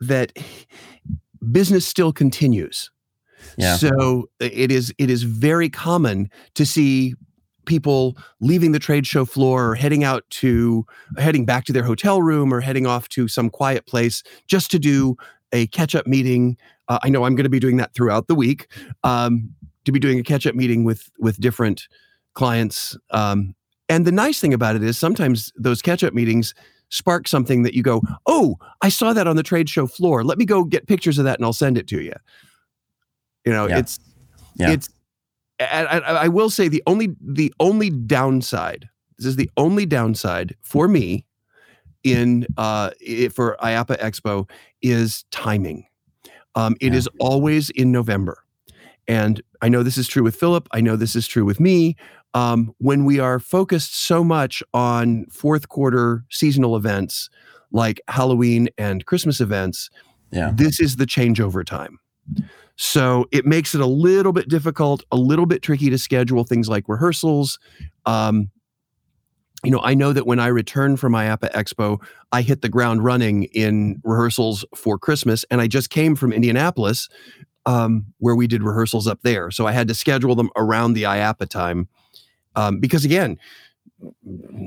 that 0.00 0.32
business 1.50 1.86
still 1.86 2.12
continues. 2.12 2.90
Yeah. 3.56 3.76
So 3.76 4.28
it 4.40 4.70
is 4.70 4.94
it 4.98 5.10
is 5.10 5.22
very 5.24 5.68
common 5.68 6.30
to 6.54 6.64
see 6.64 7.14
people 7.68 8.16
leaving 8.40 8.72
the 8.72 8.80
trade 8.80 9.06
show 9.06 9.24
floor 9.24 9.70
or 9.70 9.74
heading 9.76 10.02
out 10.02 10.24
to 10.30 10.84
heading 11.16 11.44
back 11.44 11.64
to 11.66 11.72
their 11.72 11.84
hotel 11.84 12.20
room 12.20 12.52
or 12.52 12.60
heading 12.60 12.86
off 12.86 13.08
to 13.10 13.28
some 13.28 13.48
quiet 13.48 13.86
place 13.86 14.24
just 14.48 14.72
to 14.72 14.78
do 14.80 15.16
a 15.52 15.68
catch 15.68 15.94
up 15.94 16.06
meeting. 16.06 16.56
Uh, 16.88 16.98
I 17.02 17.10
know 17.10 17.24
I'm 17.24 17.36
going 17.36 17.44
to 17.44 17.50
be 17.50 17.60
doing 17.60 17.76
that 17.76 17.94
throughout 17.94 18.26
the 18.26 18.34
week. 18.34 18.66
Um, 19.04 19.54
to 19.84 19.92
be 19.92 19.98
doing 19.98 20.18
a 20.18 20.22
catch 20.22 20.46
up 20.46 20.54
meeting 20.54 20.84
with 20.84 21.10
with 21.18 21.40
different 21.40 21.88
clients. 22.34 22.96
Um, 23.10 23.54
and 23.88 24.06
the 24.06 24.12
nice 24.12 24.40
thing 24.40 24.52
about 24.52 24.76
it 24.76 24.82
is 24.82 24.98
sometimes 24.98 25.52
those 25.56 25.80
catch 25.80 26.04
up 26.04 26.12
meetings 26.12 26.54
spark 26.90 27.28
something 27.28 27.62
that 27.62 27.74
you 27.74 27.82
go, 27.82 28.02
oh, 28.26 28.56
I 28.82 28.88
saw 28.88 29.12
that 29.12 29.26
on 29.26 29.36
the 29.36 29.42
trade 29.42 29.68
show 29.68 29.86
floor. 29.86 30.24
Let 30.24 30.38
me 30.38 30.44
go 30.44 30.64
get 30.64 30.86
pictures 30.86 31.18
of 31.18 31.24
that 31.24 31.38
and 31.38 31.44
I'll 31.44 31.52
send 31.52 31.78
it 31.78 31.86
to 31.88 32.00
you. 32.00 32.12
You 33.44 33.52
know, 33.52 33.66
yeah. 33.66 33.78
it's 33.78 33.98
yeah. 34.56 34.70
it's. 34.70 34.88
I, 35.60 35.84
I, 35.84 35.98
I 35.98 36.28
will 36.28 36.50
say 36.50 36.68
the 36.68 36.82
only 36.86 37.14
the 37.20 37.52
only 37.60 37.90
downside. 37.90 38.88
This 39.18 39.26
is 39.26 39.36
the 39.36 39.50
only 39.56 39.86
downside 39.86 40.54
for 40.62 40.88
me 40.88 41.24
in 42.04 42.46
uh 42.56 42.90
for 43.34 43.56
IAAPA 43.60 43.98
Expo 43.98 44.48
is 44.82 45.24
timing. 45.30 45.86
Um, 46.54 46.76
it 46.80 46.92
yeah. 46.92 46.98
is 46.98 47.08
always 47.20 47.70
in 47.70 47.92
November. 47.92 48.44
And 49.06 49.40
I 49.62 49.68
know 49.68 49.82
this 49.82 49.96
is 49.96 50.06
true 50.06 50.22
with 50.22 50.36
Philip. 50.36 50.68
I 50.72 50.80
know 50.80 50.96
this 50.96 51.16
is 51.16 51.26
true 51.26 51.44
with 51.44 51.60
me. 51.60 51.96
Um, 52.34 52.74
when 52.78 53.04
we 53.04 53.18
are 53.18 53.38
focused 53.38 53.94
so 53.94 54.22
much 54.22 54.62
on 54.74 55.24
fourth 55.30 55.68
quarter 55.68 56.24
seasonal 56.30 56.76
events 56.76 57.30
like 57.72 58.00
Halloween 58.08 58.68
and 58.76 59.06
Christmas 59.06 59.40
events, 59.40 59.88
yeah. 60.30 60.52
this 60.54 60.78
is 60.78 60.96
the 60.96 61.06
changeover 61.06 61.64
time. 61.64 61.98
So 62.80 63.26
it 63.32 63.44
makes 63.44 63.74
it 63.74 63.80
a 63.80 63.86
little 63.86 64.32
bit 64.32 64.48
difficult, 64.48 65.02
a 65.10 65.16
little 65.16 65.46
bit 65.46 65.62
tricky 65.62 65.90
to 65.90 65.98
schedule 65.98 66.44
things 66.44 66.68
like 66.68 66.88
rehearsals. 66.88 67.58
Um, 68.06 68.50
you 69.64 69.72
know, 69.72 69.80
I 69.82 69.94
know 69.94 70.12
that 70.12 70.28
when 70.28 70.38
I 70.38 70.46
returned 70.46 71.00
from 71.00 71.12
IAAPA 71.12 71.50
Expo, 71.50 72.00
I 72.30 72.42
hit 72.42 72.62
the 72.62 72.68
ground 72.68 73.02
running 73.02 73.44
in 73.44 74.00
rehearsals 74.04 74.64
for 74.76 74.96
Christmas, 74.96 75.44
and 75.50 75.60
I 75.60 75.66
just 75.66 75.90
came 75.90 76.14
from 76.14 76.32
Indianapolis, 76.32 77.08
um, 77.66 78.06
where 78.18 78.36
we 78.36 78.46
did 78.46 78.62
rehearsals 78.62 79.08
up 79.08 79.22
there. 79.22 79.50
So 79.50 79.66
I 79.66 79.72
had 79.72 79.88
to 79.88 79.94
schedule 79.94 80.36
them 80.36 80.50
around 80.54 80.92
the 80.92 81.02
IAAPA 81.02 81.48
time 81.48 81.88
um, 82.54 82.78
because, 82.78 83.04
again, 83.04 83.38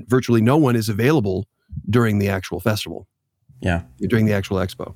virtually 0.08 0.42
no 0.42 0.58
one 0.58 0.76
is 0.76 0.90
available 0.90 1.48
during 1.90 2.20
the 2.20 2.28
actual 2.28 2.60
festival. 2.60 3.08
Yeah. 3.62 3.84
During 4.00 4.26
the 4.26 4.34
actual 4.34 4.58
expo. 4.58 4.96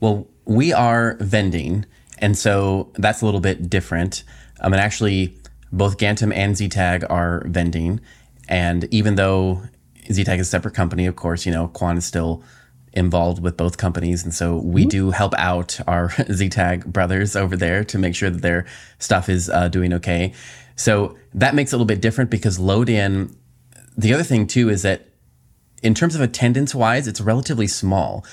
Well, 0.00 0.26
we 0.44 0.72
are 0.72 1.16
vending. 1.20 1.86
And 2.22 2.38
so 2.38 2.90
that's 2.94 3.20
a 3.20 3.26
little 3.26 3.40
bit 3.40 3.68
different. 3.68 4.22
I 4.60 4.68
mean, 4.68 4.80
actually, 4.80 5.36
both 5.72 5.98
Gantom 5.98 6.32
and 6.34 6.54
ZTAG 6.54 7.04
are 7.10 7.42
vending. 7.46 8.00
And 8.48 8.84
even 8.94 9.16
though 9.16 9.60
ZTAG 10.08 10.38
is 10.38 10.46
a 10.46 10.50
separate 10.50 10.74
company, 10.74 11.06
of 11.06 11.16
course, 11.16 11.44
you 11.44 11.52
know, 11.52 11.68
Quan 11.68 11.98
is 11.98 12.06
still 12.06 12.42
involved 12.92 13.42
with 13.42 13.56
both 13.56 13.76
companies. 13.76 14.22
And 14.22 14.32
so 14.32 14.56
we 14.56 14.82
mm-hmm. 14.82 14.88
do 14.88 15.10
help 15.10 15.34
out 15.36 15.80
our 15.88 16.08
ZTAG 16.10 16.86
brothers 16.86 17.34
over 17.34 17.56
there 17.56 17.84
to 17.84 17.98
make 17.98 18.14
sure 18.14 18.30
that 18.30 18.42
their 18.42 18.66
stuff 18.98 19.28
is 19.28 19.50
uh, 19.50 19.68
doing 19.68 19.92
okay. 19.94 20.32
So 20.76 21.16
that 21.34 21.54
makes 21.54 21.72
it 21.72 21.76
a 21.76 21.76
little 21.76 21.86
bit 21.86 22.00
different 22.00 22.30
because 22.30 22.58
load 22.58 22.88
in. 22.88 23.36
The 23.96 24.14
other 24.14 24.22
thing 24.22 24.46
too 24.46 24.68
is 24.68 24.82
that 24.82 25.08
in 25.82 25.94
terms 25.94 26.14
of 26.14 26.20
attendance 26.20 26.74
wise, 26.74 27.08
it's 27.08 27.20
relatively 27.20 27.66
small. 27.66 28.24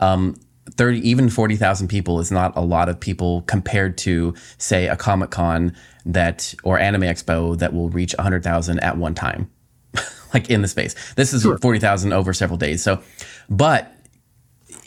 Um, 0.00 0.36
30, 0.74 1.08
even 1.08 1.28
40,000 1.28 1.88
people 1.88 2.20
is 2.20 2.30
not 2.30 2.56
a 2.56 2.60
lot 2.60 2.88
of 2.88 2.98
people 2.98 3.42
compared 3.42 3.98
to, 3.98 4.34
say, 4.58 4.88
a 4.88 4.96
Comic 4.96 5.30
Con 5.30 5.74
that 6.06 6.54
or 6.64 6.78
Anime 6.78 7.02
Expo 7.02 7.58
that 7.58 7.72
will 7.72 7.88
reach 7.90 8.14
100,000 8.16 8.80
at 8.80 8.96
one 8.96 9.14
time, 9.14 9.50
like 10.34 10.50
in 10.50 10.62
the 10.62 10.68
space. 10.68 10.94
This 11.14 11.32
is 11.32 11.42
sure. 11.42 11.58
40,000 11.58 12.12
over 12.12 12.32
several 12.32 12.58
days. 12.58 12.82
So, 12.82 13.02
but 13.48 13.94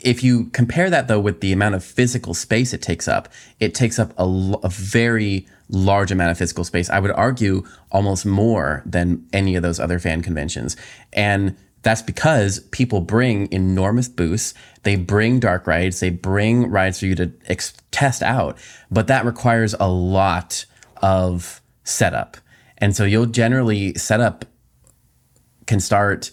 if 0.03 0.23
you 0.23 0.45
compare 0.45 0.89
that 0.89 1.07
though 1.07 1.19
with 1.19 1.41
the 1.41 1.51
amount 1.51 1.75
of 1.75 1.83
physical 1.83 2.33
space 2.33 2.73
it 2.73 2.81
takes 2.81 3.07
up, 3.07 3.29
it 3.59 3.73
takes 3.75 3.99
up 3.99 4.13
a, 4.17 4.23
a, 4.63 4.69
very 4.69 5.47
large 5.69 6.11
amount 6.11 6.31
of 6.31 6.37
physical 6.37 6.63
space. 6.63 6.89
I 6.89 6.99
would 6.99 7.11
argue 7.11 7.63
almost 7.91 8.25
more 8.25 8.81
than 8.85 9.25
any 9.31 9.55
of 9.55 9.63
those 9.63 9.79
other 9.79 9.99
fan 9.99 10.21
conventions. 10.21 10.75
And 11.13 11.55
that's 11.83 12.01
because 12.01 12.59
people 12.71 13.01
bring 13.01 13.51
enormous 13.51 14.07
booths. 14.07 14.53
They 14.83 14.95
bring 14.95 15.39
dark 15.39 15.65
rides. 15.65 15.99
They 15.99 16.11
bring 16.11 16.69
rides 16.69 16.99
for 16.99 17.07
you 17.07 17.15
to 17.15 17.31
ex- 17.47 17.73
test 17.91 18.21
out. 18.21 18.57
But 18.91 19.07
that 19.07 19.25
requires 19.25 19.73
a 19.79 19.89
lot 19.89 20.65
of 21.01 21.61
setup. 21.83 22.37
And 22.77 22.95
so 22.95 23.03
you'll 23.03 23.25
generally 23.25 23.93
set 23.95 24.21
up 24.21 24.45
can 25.67 25.79
start 25.79 26.31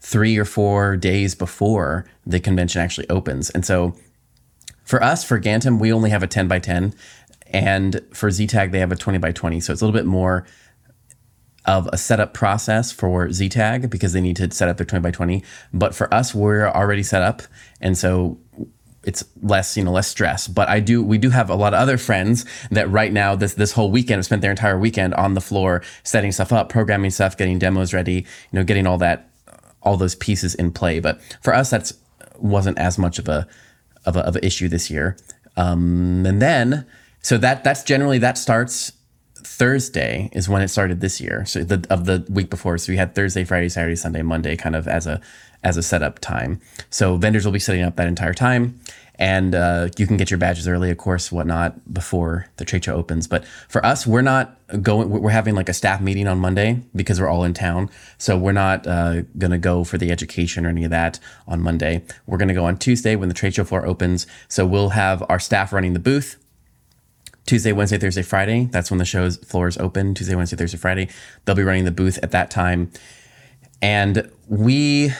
three 0.00 0.38
or 0.38 0.44
four 0.44 0.96
days 0.96 1.34
before 1.34 2.06
the 2.24 2.40
convention 2.40 2.80
actually 2.80 3.08
opens. 3.10 3.50
And 3.50 3.66
so 3.66 3.94
for 4.84 5.02
us, 5.02 5.22
for 5.22 5.38
Gantom, 5.38 5.78
we 5.78 5.92
only 5.92 6.10
have 6.10 6.22
a 6.22 6.26
10 6.26 6.48
by 6.48 6.58
10. 6.58 6.94
And 7.48 8.00
for 8.12 8.30
ZTAG, 8.30 8.72
they 8.72 8.78
have 8.78 8.92
a 8.92 8.96
20 8.96 9.18
by 9.18 9.32
20. 9.32 9.60
So 9.60 9.72
it's 9.72 9.82
a 9.82 9.84
little 9.84 9.98
bit 9.98 10.06
more 10.06 10.46
of 11.66 11.88
a 11.92 11.96
setup 11.96 12.32
process 12.34 12.90
for 12.90 13.28
ZTAG 13.28 13.90
because 13.90 14.12
they 14.12 14.20
need 14.20 14.36
to 14.36 14.50
set 14.50 14.68
up 14.68 14.76
their 14.76 14.86
20 14.86 15.02
by 15.02 15.10
20. 15.10 15.42
But 15.72 15.94
for 15.94 16.12
us, 16.12 16.34
we're 16.34 16.66
already 16.66 17.02
set 17.02 17.22
up. 17.22 17.42
And 17.80 17.96
so 17.96 18.38
it's 19.04 19.24
less, 19.42 19.76
you 19.76 19.84
know, 19.84 19.92
less 19.92 20.08
stress. 20.08 20.48
But 20.48 20.68
I 20.68 20.80
do, 20.80 21.02
we 21.02 21.18
do 21.18 21.30
have 21.30 21.50
a 21.50 21.54
lot 21.54 21.74
of 21.74 21.80
other 21.80 21.98
friends 21.98 22.44
that 22.70 22.90
right 22.90 23.12
now, 23.12 23.34
this 23.34 23.54
this 23.54 23.72
whole 23.72 23.90
weekend, 23.90 24.18
have 24.18 24.26
spent 24.26 24.42
their 24.42 24.50
entire 24.50 24.78
weekend 24.78 25.14
on 25.14 25.34
the 25.34 25.40
floor 25.40 25.82
setting 26.02 26.32
stuff 26.32 26.52
up, 26.52 26.68
programming 26.68 27.10
stuff, 27.10 27.36
getting 27.36 27.58
demos 27.58 27.94
ready, 27.94 28.14
you 28.14 28.24
know, 28.52 28.64
getting 28.64 28.86
all 28.86 28.98
that 28.98 29.30
all 29.82 29.96
those 29.96 30.14
pieces 30.14 30.54
in 30.54 30.70
play. 30.70 31.00
But 31.00 31.20
for 31.42 31.54
us, 31.54 31.70
that's 31.70 31.94
wasn't 32.36 32.78
as 32.78 32.98
much 32.98 33.18
of 33.18 33.28
a 33.28 33.46
of 34.04 34.16
a 34.16 34.20
of 34.20 34.36
an 34.36 34.44
issue 34.44 34.68
this 34.68 34.90
year. 34.90 35.16
Um, 35.56 36.24
and 36.26 36.40
then 36.40 36.86
so 37.22 37.38
that 37.38 37.64
that's 37.64 37.82
generally 37.82 38.18
that 38.18 38.38
starts 38.38 38.92
Thursday 39.40 40.30
is 40.32 40.48
when 40.48 40.62
it 40.62 40.68
started 40.68 41.00
this 41.00 41.20
year. 41.20 41.44
So 41.44 41.64
the 41.64 41.86
of 41.90 42.06
the 42.06 42.24
week 42.28 42.50
before. 42.50 42.78
So 42.78 42.92
we 42.92 42.96
had 42.96 43.14
Thursday, 43.14 43.44
Friday, 43.44 43.68
Saturday, 43.68 43.96
Sunday, 43.96 44.22
Monday, 44.22 44.56
kind 44.56 44.76
of 44.76 44.86
as 44.88 45.06
a 45.06 45.20
as 45.62 45.76
a 45.76 45.82
setup 45.82 46.18
time. 46.18 46.60
So 46.88 47.16
vendors 47.16 47.44
will 47.44 47.52
be 47.52 47.58
setting 47.58 47.82
up 47.82 47.96
that 47.96 48.08
entire 48.08 48.34
time 48.34 48.80
and 49.20 49.54
uh, 49.54 49.88
you 49.98 50.06
can 50.06 50.16
get 50.16 50.30
your 50.30 50.38
badges 50.38 50.66
early, 50.66 50.90
of 50.90 50.96
course, 50.96 51.30
whatnot, 51.30 51.92
before 51.92 52.46
the 52.56 52.64
trade 52.64 52.82
show 52.82 52.94
opens. 52.94 53.28
But 53.28 53.44
for 53.68 53.84
us, 53.84 54.06
we're 54.06 54.22
not 54.22 54.56
going. 54.80 55.10
We're 55.10 55.30
having 55.30 55.54
like 55.54 55.68
a 55.68 55.74
staff 55.74 56.00
meeting 56.00 56.26
on 56.26 56.38
Monday 56.38 56.82
because 56.96 57.20
we're 57.20 57.28
all 57.28 57.44
in 57.44 57.52
town. 57.52 57.90
So 58.16 58.38
we're 58.38 58.52
not 58.52 58.86
uh, 58.86 59.22
gonna 59.36 59.58
go 59.58 59.84
for 59.84 59.98
the 59.98 60.10
education 60.10 60.64
or 60.64 60.70
any 60.70 60.84
of 60.84 60.90
that 60.90 61.20
on 61.46 61.60
Monday. 61.60 62.02
We're 62.26 62.38
gonna 62.38 62.54
go 62.54 62.64
on 62.64 62.78
Tuesday 62.78 63.14
when 63.14 63.28
the 63.28 63.34
trade 63.34 63.54
show 63.54 63.64
floor 63.64 63.84
opens. 63.84 64.26
So 64.48 64.64
we'll 64.64 64.90
have 64.90 65.22
our 65.28 65.38
staff 65.38 65.70
running 65.70 65.92
the 65.92 66.00
booth. 66.00 66.39
Tuesday, 67.46 67.72
Wednesday, 67.72 67.98
Thursday, 67.98 68.22
Friday. 68.22 68.66
That's 68.66 68.90
when 68.90 68.98
the 68.98 69.04
show's 69.04 69.36
floors 69.38 69.76
open. 69.78 70.14
Tuesday, 70.14 70.34
Wednesday, 70.34 70.56
Thursday, 70.56 70.78
Friday. 70.78 71.08
They'll 71.44 71.56
be 71.56 71.62
running 71.62 71.84
the 71.84 71.90
booth 71.90 72.18
at 72.22 72.30
that 72.30 72.50
time. 72.50 72.90
And 73.82 74.30
we 74.46 75.12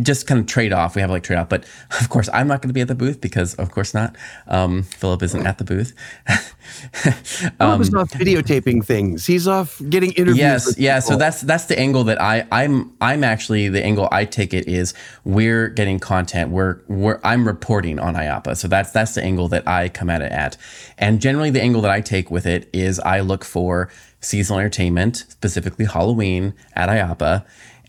just 0.00 0.26
kind 0.26 0.40
of 0.40 0.46
trade 0.46 0.72
off. 0.72 0.94
We 0.94 1.00
have 1.00 1.10
like 1.10 1.22
trade 1.22 1.36
off, 1.36 1.48
but 1.48 1.64
of 2.00 2.08
course 2.08 2.28
I'm 2.32 2.46
not 2.46 2.62
going 2.62 2.68
to 2.68 2.74
be 2.74 2.80
at 2.80 2.88
the 2.88 2.94
booth 2.94 3.20
because 3.20 3.54
of 3.54 3.70
course 3.70 3.92
not. 3.94 4.16
Um, 4.46 4.82
Philip 4.84 5.22
isn't 5.22 5.46
at 5.46 5.58
the 5.58 5.64
booth. 5.64 5.94
um, 6.28 6.36
Philip 7.58 7.80
is 7.80 7.94
off 7.94 8.10
videotaping 8.10 8.84
things. 8.84 9.26
He's 9.26 9.48
off 9.48 9.80
getting 9.88 10.12
interviews. 10.12 10.38
Yes, 10.38 10.78
yeah. 10.78 10.98
So 11.00 11.16
that's 11.16 11.40
that's 11.40 11.64
the 11.64 11.78
angle 11.78 12.04
that 12.04 12.20
I 12.20 12.46
I'm 12.52 12.92
I'm 13.00 13.24
actually 13.24 13.68
the 13.68 13.84
angle 13.84 14.08
I 14.12 14.24
take 14.24 14.54
it 14.54 14.68
is 14.68 14.94
we're 15.24 15.68
getting 15.68 15.98
content. 15.98 16.50
We're 16.50 16.80
we're 16.88 17.20
I'm 17.24 17.46
reporting 17.46 17.98
on 17.98 18.14
IAAPA. 18.14 18.56
So 18.56 18.68
that's 18.68 18.92
that's 18.92 19.14
the 19.14 19.22
angle 19.22 19.48
that 19.48 19.66
I 19.66 19.88
come 19.88 20.08
at 20.10 20.22
it 20.22 20.32
at. 20.32 20.56
And 20.98 21.20
generally 21.20 21.50
the 21.50 21.60
angle 21.60 21.82
that 21.82 21.90
I 21.90 22.00
take 22.00 22.30
with 22.30 22.46
it 22.46 22.68
is 22.72 23.00
I 23.00 23.20
look 23.20 23.44
for 23.44 23.90
seasonal 24.20 24.60
entertainment, 24.60 25.24
specifically 25.28 25.86
Halloween 25.86 26.54
at 26.74 26.88
IAAPA, 26.88 27.44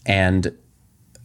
and 0.05 0.57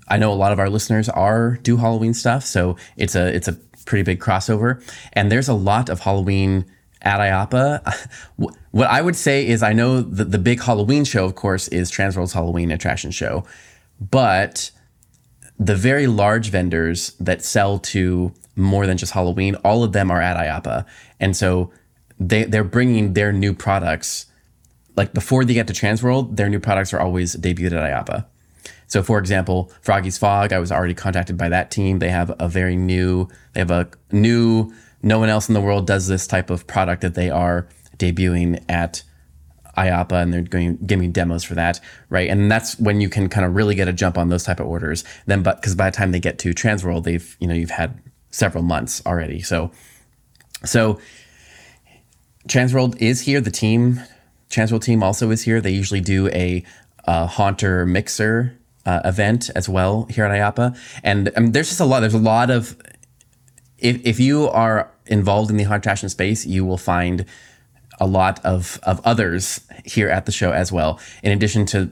I 0.09 0.19
know 0.19 0.33
a 0.33 0.35
lot 0.35 0.53
of 0.53 0.59
our 0.59 0.71
listeners 0.71 1.09
are 1.09 1.59
do 1.63 1.77
Halloween 1.77 2.15
stuff, 2.15 2.45
so 2.45 2.77
it's 2.97 3.15
a 3.15 3.35
it's 3.35 3.49
a 3.49 3.55
pretty 3.87 4.03
big 4.03 4.21
crossover. 4.21 4.83
And 5.13 5.31
there's 5.31 5.49
a 5.49 5.55
lot 5.55 5.89
of 5.89 6.01
Halloween 6.01 6.67
at 7.03 7.21
IAAPA. 7.21 8.11
What 8.73 8.91
I 8.91 9.01
would 9.01 9.17
say 9.17 9.47
is 9.47 9.63
I 9.63 9.73
know 9.73 10.03
the, 10.03 10.25
the 10.27 10.39
big 10.39 10.63
Halloween 10.63 11.05
show, 11.05 11.25
of 11.25 11.35
course, 11.35 11.67
is 11.69 11.91
Transworld's 11.91 12.35
Halloween 12.35 12.71
Attraction 12.71 13.11
Show, 13.11 13.47
but 13.99 14.71
the 15.59 15.75
very 15.75 16.07
large 16.07 16.51
vendors 16.51 17.13
that 17.19 17.43
sell 17.43 17.79
to 17.79 18.35
more 18.55 18.87
than 18.87 18.99
just 18.99 19.13
Halloween, 19.13 19.55
all 19.65 19.83
of 19.83 19.93
them 19.93 20.11
are 20.11 20.21
at 20.21 20.37
IAAPA. 20.37 20.85
and 21.19 21.35
so 21.35 21.73
they 22.19 22.45
they're 22.45 22.65
bringing 22.65 23.15
their 23.15 23.33
new 23.33 23.55
products. 23.55 24.27
Like 24.97 25.13
before 25.13 25.45
they 25.45 25.55
get 25.55 25.67
to 25.69 25.73
Transworld, 25.73 26.37
their 26.37 26.49
new 26.49 26.61
products 26.61 26.93
are 26.95 27.01
always 27.01 27.37
debuted 27.37 27.73
at 27.73 28.07
IAAPA. 28.07 28.27
So, 28.87 29.03
for 29.03 29.19
example, 29.19 29.73
Froggy's 29.83 30.19
Fog, 30.19 30.53
I 30.53 30.59
was 30.59 30.71
already 30.71 30.95
contacted 30.95 31.37
by 31.37 31.49
that 31.49 31.71
team. 31.71 31.99
They 31.99 32.11
have 32.11 32.35
a 32.39 32.49
very 32.49 32.77
new, 32.77 33.29
they 33.53 33.61
have 33.61 33.71
a 33.71 33.89
new, 34.13 34.73
no 35.03 35.19
one 35.19 35.29
else 35.29 35.49
in 35.49 35.55
the 35.55 35.61
world 35.61 35.87
does 35.87 36.07
this 36.07 36.27
type 36.27 36.51
of 36.51 36.67
product 36.67 37.03
that 37.03 37.15
they 37.15 37.31
are 37.31 37.69
debuting 37.99 38.65
at 38.69 39.03
IAAPA 39.77 40.23
and 40.23 40.33
they're 40.33 40.43
going 40.43 40.77
giving 40.79 41.13
demos 41.13 41.45
for 41.45 41.55
that, 41.55 41.81
right? 42.09 42.31
And 42.31 42.51
that's 42.51 42.79
when 42.79 43.01
you 43.01 43.09
can 43.09 43.29
kind 43.29 43.45
of 43.45 43.55
really 43.55 43.75
get 43.75 43.89
a 43.89 43.93
jump 43.93 44.17
on 44.17 44.29
those 44.29 44.45
type 44.45 44.61
of 44.61 44.67
orders. 44.67 45.05
Then, 45.27 45.43
but 45.43 45.61
because 45.61 45.75
by 45.75 45.91
the 45.91 45.97
time 45.97 46.13
they 46.13 46.21
get 46.21 46.39
to 46.41 46.51
Transworld, 46.51 47.05
they've 47.05 47.37
you 47.41 47.47
know 47.47 47.55
you've 47.55 47.71
had 47.71 48.01
several 48.31 48.63
months 48.63 49.03
already. 49.05 49.43
So, 49.43 49.71
so 50.65 50.99
Transworld 52.49 53.01
is 53.01 53.21
here. 53.23 53.41
The 53.41 53.51
team, 53.51 54.01
Transworld 54.51 54.83
team 54.83 55.03
also 55.03 55.31
is 55.31 55.43
here. 55.43 55.61
They 55.61 55.73
usually 55.73 56.01
do 56.01 56.29
a, 56.29 56.65
a 57.05 57.27
Haunter 57.27 57.85
mixer 57.85 58.59
uh, 58.87 59.01
event 59.05 59.51
as 59.55 59.69
well 59.69 60.07
here 60.09 60.25
at 60.25 60.31
IAAPA. 60.31 60.79
And 61.03 61.31
um, 61.37 61.53
there's 61.53 61.69
just 61.69 61.81
a 61.81 61.85
lot. 61.85 62.01
There's 62.01 62.15
a 62.15 62.19
lot 62.19 62.51
of 62.51 62.77
if 63.79 64.05
if 64.07 64.19
you 64.19 64.49
are 64.49 64.91
involved 65.07 65.51
in 65.51 65.57
the 65.57 65.65
haunt 65.65 65.83
attraction 65.85 66.09
space, 66.09 66.47
you 66.47 66.65
will 66.65 66.79
find 66.79 67.27
a 68.01 68.07
lot 68.07 68.45
of 68.45 68.79
of 68.85 69.01
others 69.05 69.61
here 69.85 70.09
at 70.09 70.27
the 70.27 70.33
show 70.33 70.53
as 70.53 70.73
well. 70.73 71.01
In 71.23 71.33
addition 71.33 71.67
to 71.67 71.91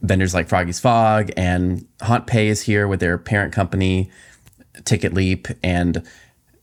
vendors 0.00 0.34
like 0.34 0.48
Froggy's 0.48 0.80
Fog 0.80 1.30
and 1.36 1.86
Haunt 2.00 2.26
Pay 2.26 2.48
is 2.48 2.62
here 2.62 2.88
with 2.88 3.00
their 3.00 3.18
parent 3.18 3.52
company 3.52 4.10
Ticket 4.84 5.12
Leap, 5.12 5.48
and 5.62 6.02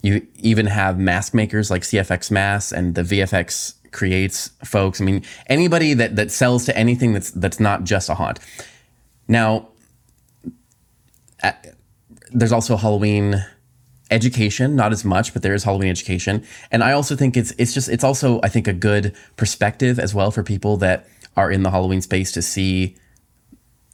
you 0.01 0.25
even 0.37 0.65
have 0.65 0.97
mask 0.97 1.33
makers 1.33 1.69
like 1.69 1.83
CFX 1.83 2.31
Masks 2.31 2.71
and 2.71 2.95
the 2.95 3.03
VFX 3.03 3.75
creates 3.91 4.51
folks. 4.63 5.01
I 5.01 5.03
mean, 5.03 5.23
anybody 5.47 5.93
that 5.93 6.15
that 6.15 6.31
sells 6.31 6.65
to 6.65 6.77
anything 6.77 7.13
that's 7.13 7.31
that's 7.31 7.59
not 7.59 7.83
just 7.83 8.09
a 8.09 8.15
haunt. 8.15 8.39
Now, 9.29 9.69
at, 11.41 11.75
there's 12.31 12.51
also 12.51 12.75
Halloween 12.75 13.45
education, 14.11 14.75
not 14.75 14.91
as 14.91 15.05
much, 15.05 15.33
but 15.33 15.43
there 15.43 15.53
is 15.53 15.63
Halloween 15.63 15.89
education. 15.89 16.43
And 16.71 16.83
I 16.83 16.91
also 16.91 17.15
think 17.15 17.37
it's 17.37 17.53
it's 17.57 17.73
just 17.73 17.87
it's 17.87 18.03
also 18.03 18.41
I 18.43 18.49
think 18.49 18.67
a 18.67 18.73
good 18.73 19.15
perspective 19.37 19.99
as 19.99 20.13
well 20.13 20.31
for 20.31 20.43
people 20.43 20.77
that 20.77 21.07
are 21.37 21.51
in 21.51 21.63
the 21.63 21.69
Halloween 21.69 22.01
space 22.01 22.31
to 22.33 22.41
see 22.41 22.97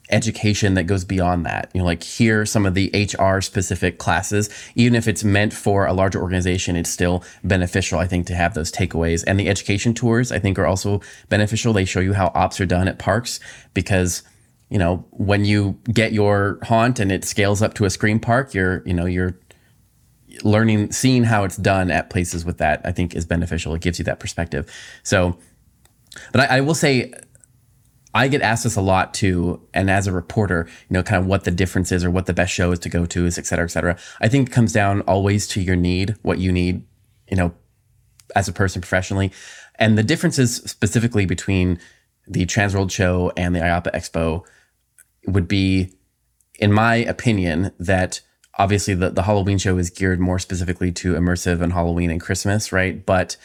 education 0.10 0.76
that 0.76 0.84
goes 0.84 1.04
beyond 1.04 1.46
that. 1.46 1.70
You 1.74 1.80
know, 1.80 1.86
like 1.86 2.04
hear 2.04 2.46
some 2.46 2.66
of 2.66 2.74
the 2.74 2.90
HR 2.94 3.42
specific 3.42 3.98
classes, 3.98 4.50
even 4.76 4.96
if 4.96 5.08
it's 5.08 5.24
meant 5.24 5.54
for 5.54 5.86
a 5.86 5.94
larger 5.94 6.22
organization, 6.22 6.78
it's 6.78 6.90
still 6.90 7.24
beneficial, 7.44 8.00
I 8.00 8.08
think, 8.08 8.28
to 8.28 8.36
have 8.36 8.54
those 8.54 8.72
takeaways. 8.72 9.24
And 9.28 9.38
the 9.40 9.50
education 9.50 9.94
tours, 9.94 10.32
I 10.32 10.40
think, 10.40 10.58
are 10.60 10.66
also 10.66 11.02
beneficial. 11.28 11.74
They 11.74 11.86
show 11.86 12.00
you 12.00 12.14
how 12.14 12.32
ops 12.36 12.62
are 12.62 12.66
done 12.66 12.88
at 12.88 13.00
parks 13.00 13.40
because 13.74 14.24
you 14.70 14.78
know, 14.78 15.06
when 15.12 15.46
you 15.46 15.80
get 15.94 16.12
your 16.12 16.60
haunt 16.64 17.00
and 17.00 17.12
it 17.12 17.24
scales 17.24 17.62
up 17.62 17.74
to 17.76 17.86
a 17.86 17.90
scream 17.90 18.20
park, 18.20 18.54
you're, 18.54 18.82
you 18.86 18.94
know, 18.94 19.06
you're 19.06 19.38
learning, 20.44 20.92
seeing 20.92 21.24
how 21.24 21.44
it's 21.44 21.58
done 21.58 21.92
at 21.92 22.10
places 22.10 22.44
with 22.44 22.58
that, 22.58 22.82
I 22.84 22.92
think 22.92 23.16
is 23.16 23.26
beneficial. 23.26 23.74
It 23.76 23.82
gives 23.82 24.00
you 24.00 24.06
that 24.06 24.20
perspective. 24.20 24.70
So, 25.04 25.38
but 26.32 26.42
I, 26.42 26.58
I 26.58 26.62
will 26.62 26.76
say, 26.76 27.14
I 28.14 28.30
get 28.30 28.42
asked 28.42 28.64
this 28.64 28.78
a 28.78 28.82
lot 28.82 29.14
too, 29.14 29.62
and 29.74 29.90
as 29.90 30.08
a 30.08 30.12
reporter, 30.14 30.68
you 30.90 30.94
know, 30.94 31.04
kind 31.04 31.22
of 31.22 31.28
what 31.28 31.44
the 31.44 31.52
difference 31.52 31.92
is 31.92 32.04
or 32.04 32.10
what 32.10 32.26
the 32.26 32.34
best 32.34 32.54
show 32.54 32.72
is 32.72 32.80
to 32.80 32.90
go 32.90 33.06
to 33.06 33.26
is, 33.26 33.38
et 33.38 33.46
cetera, 33.46 33.66
et 33.66 33.70
cetera. 33.70 33.98
I 34.22 34.30
think 34.30 34.48
it 34.48 34.52
comes 34.54 34.72
down 34.72 35.02
always 35.02 35.48
to 35.50 35.62
your 35.62 35.76
need, 35.76 36.16
what 36.22 36.40
you 36.40 36.52
need, 36.52 36.86
you 37.30 37.36
know, 37.36 37.54
as 38.34 38.48
a 38.48 38.54
person 38.54 38.82
professionally. 38.82 39.32
And 39.78 39.98
the 39.98 40.04
differences 40.04 40.56
specifically 40.66 41.26
between 41.26 41.78
the 42.28 42.46
Transworld 42.46 42.92
show 42.92 43.32
and 43.38 43.56
the 43.56 43.60
IAAPA 43.60 43.94
Expo 43.94 44.46
would 45.28 45.48
be, 45.48 45.94
in 46.60 46.72
my 46.72 46.96
opinion, 46.96 47.72
that 47.80 48.22
obviously 48.58 48.94
the, 48.94 49.10
the 49.10 49.24
Halloween 49.24 49.58
show 49.58 49.78
is 49.78 49.90
geared 49.90 50.20
more 50.20 50.40
specifically 50.40 50.92
to 50.94 51.14
immersive 51.14 51.62
and 51.62 51.74
Halloween 51.74 52.10
and 52.10 52.22
Christmas, 52.22 52.72
right? 52.72 53.06
But 53.06 53.38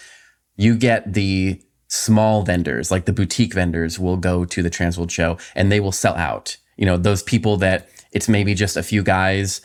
you 0.56 0.76
get 0.76 1.12
the 1.12 1.60
small 1.88 2.42
vendors, 2.42 2.90
like 2.90 3.04
the 3.04 3.12
boutique 3.12 3.54
vendors, 3.54 3.98
will 3.98 4.16
go 4.16 4.44
to 4.44 4.62
the 4.62 4.70
Transworld 4.70 5.10
show 5.10 5.38
and 5.54 5.70
they 5.70 5.80
will 5.80 5.92
sell 5.92 6.14
out. 6.14 6.56
You 6.76 6.86
know, 6.86 6.96
those 6.96 7.22
people 7.22 7.56
that 7.58 7.88
it's 8.12 8.28
maybe 8.28 8.54
just 8.54 8.76
a 8.76 8.82
few 8.82 9.02
guys 9.02 9.60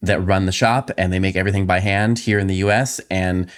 that 0.00 0.20
run 0.20 0.46
the 0.46 0.52
shop 0.52 0.90
and 0.96 1.12
they 1.12 1.18
make 1.18 1.36
everything 1.36 1.66
by 1.66 1.80
hand 1.80 2.20
here 2.20 2.38
in 2.38 2.46
the 2.46 2.56
US 2.56 3.00
and 3.10 3.50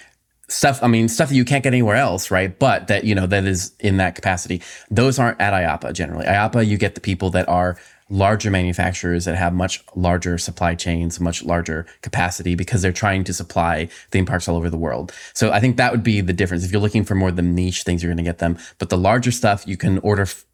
stuff 0.50 0.82
i 0.82 0.86
mean 0.86 1.08
stuff 1.08 1.28
that 1.28 1.36
you 1.36 1.44
can't 1.44 1.62
get 1.62 1.72
anywhere 1.72 1.96
else 1.96 2.30
right? 2.30 2.58
But 2.58 2.88
that 2.88 3.04
you 3.04 3.14
know 3.14 3.26
that 3.26 3.44
is 3.44 3.72
in 3.80 3.96
that 3.98 4.14
capacity. 4.14 4.62
Those 4.90 5.18
aren't 5.18 5.40
at 5.40 5.52
IAAPA 5.52 5.92
generally. 5.94 6.26
IAAPA 6.26 6.66
you 6.66 6.76
get 6.76 6.94
the 6.94 7.00
people 7.00 7.30
that 7.30 7.48
are 7.48 7.78
larger 8.08 8.50
manufacturers 8.50 9.24
that 9.24 9.36
have 9.36 9.52
much 9.54 9.84
larger 9.94 10.36
supply 10.36 10.74
chains 10.74 11.20
much 11.20 11.44
larger 11.44 11.86
capacity 12.02 12.56
because 12.56 12.82
they're 12.82 12.92
trying 12.92 13.22
to 13.22 13.32
supply 13.32 13.86
theme 14.10 14.26
parks 14.26 14.48
all 14.48 14.56
over 14.56 14.70
the 14.70 14.78
world. 14.78 15.12
So 15.34 15.52
i 15.52 15.60
think 15.60 15.76
that 15.76 15.92
would 15.92 16.02
be 16.02 16.20
the 16.20 16.32
difference. 16.32 16.64
If 16.64 16.72
you're 16.72 16.80
looking 16.80 17.04
for 17.04 17.14
more 17.14 17.30
the 17.30 17.42
niche 17.42 17.82
things 17.82 18.02
you're 18.02 18.10
going 18.10 18.24
to 18.24 18.30
get 18.30 18.38
them. 18.38 18.58
But 18.78 18.88
the 18.90 18.98
larger 18.98 19.32
stuff 19.32 19.66
you 19.66 19.76
can 19.76 19.98
order 20.00 20.22
f- 20.22 20.44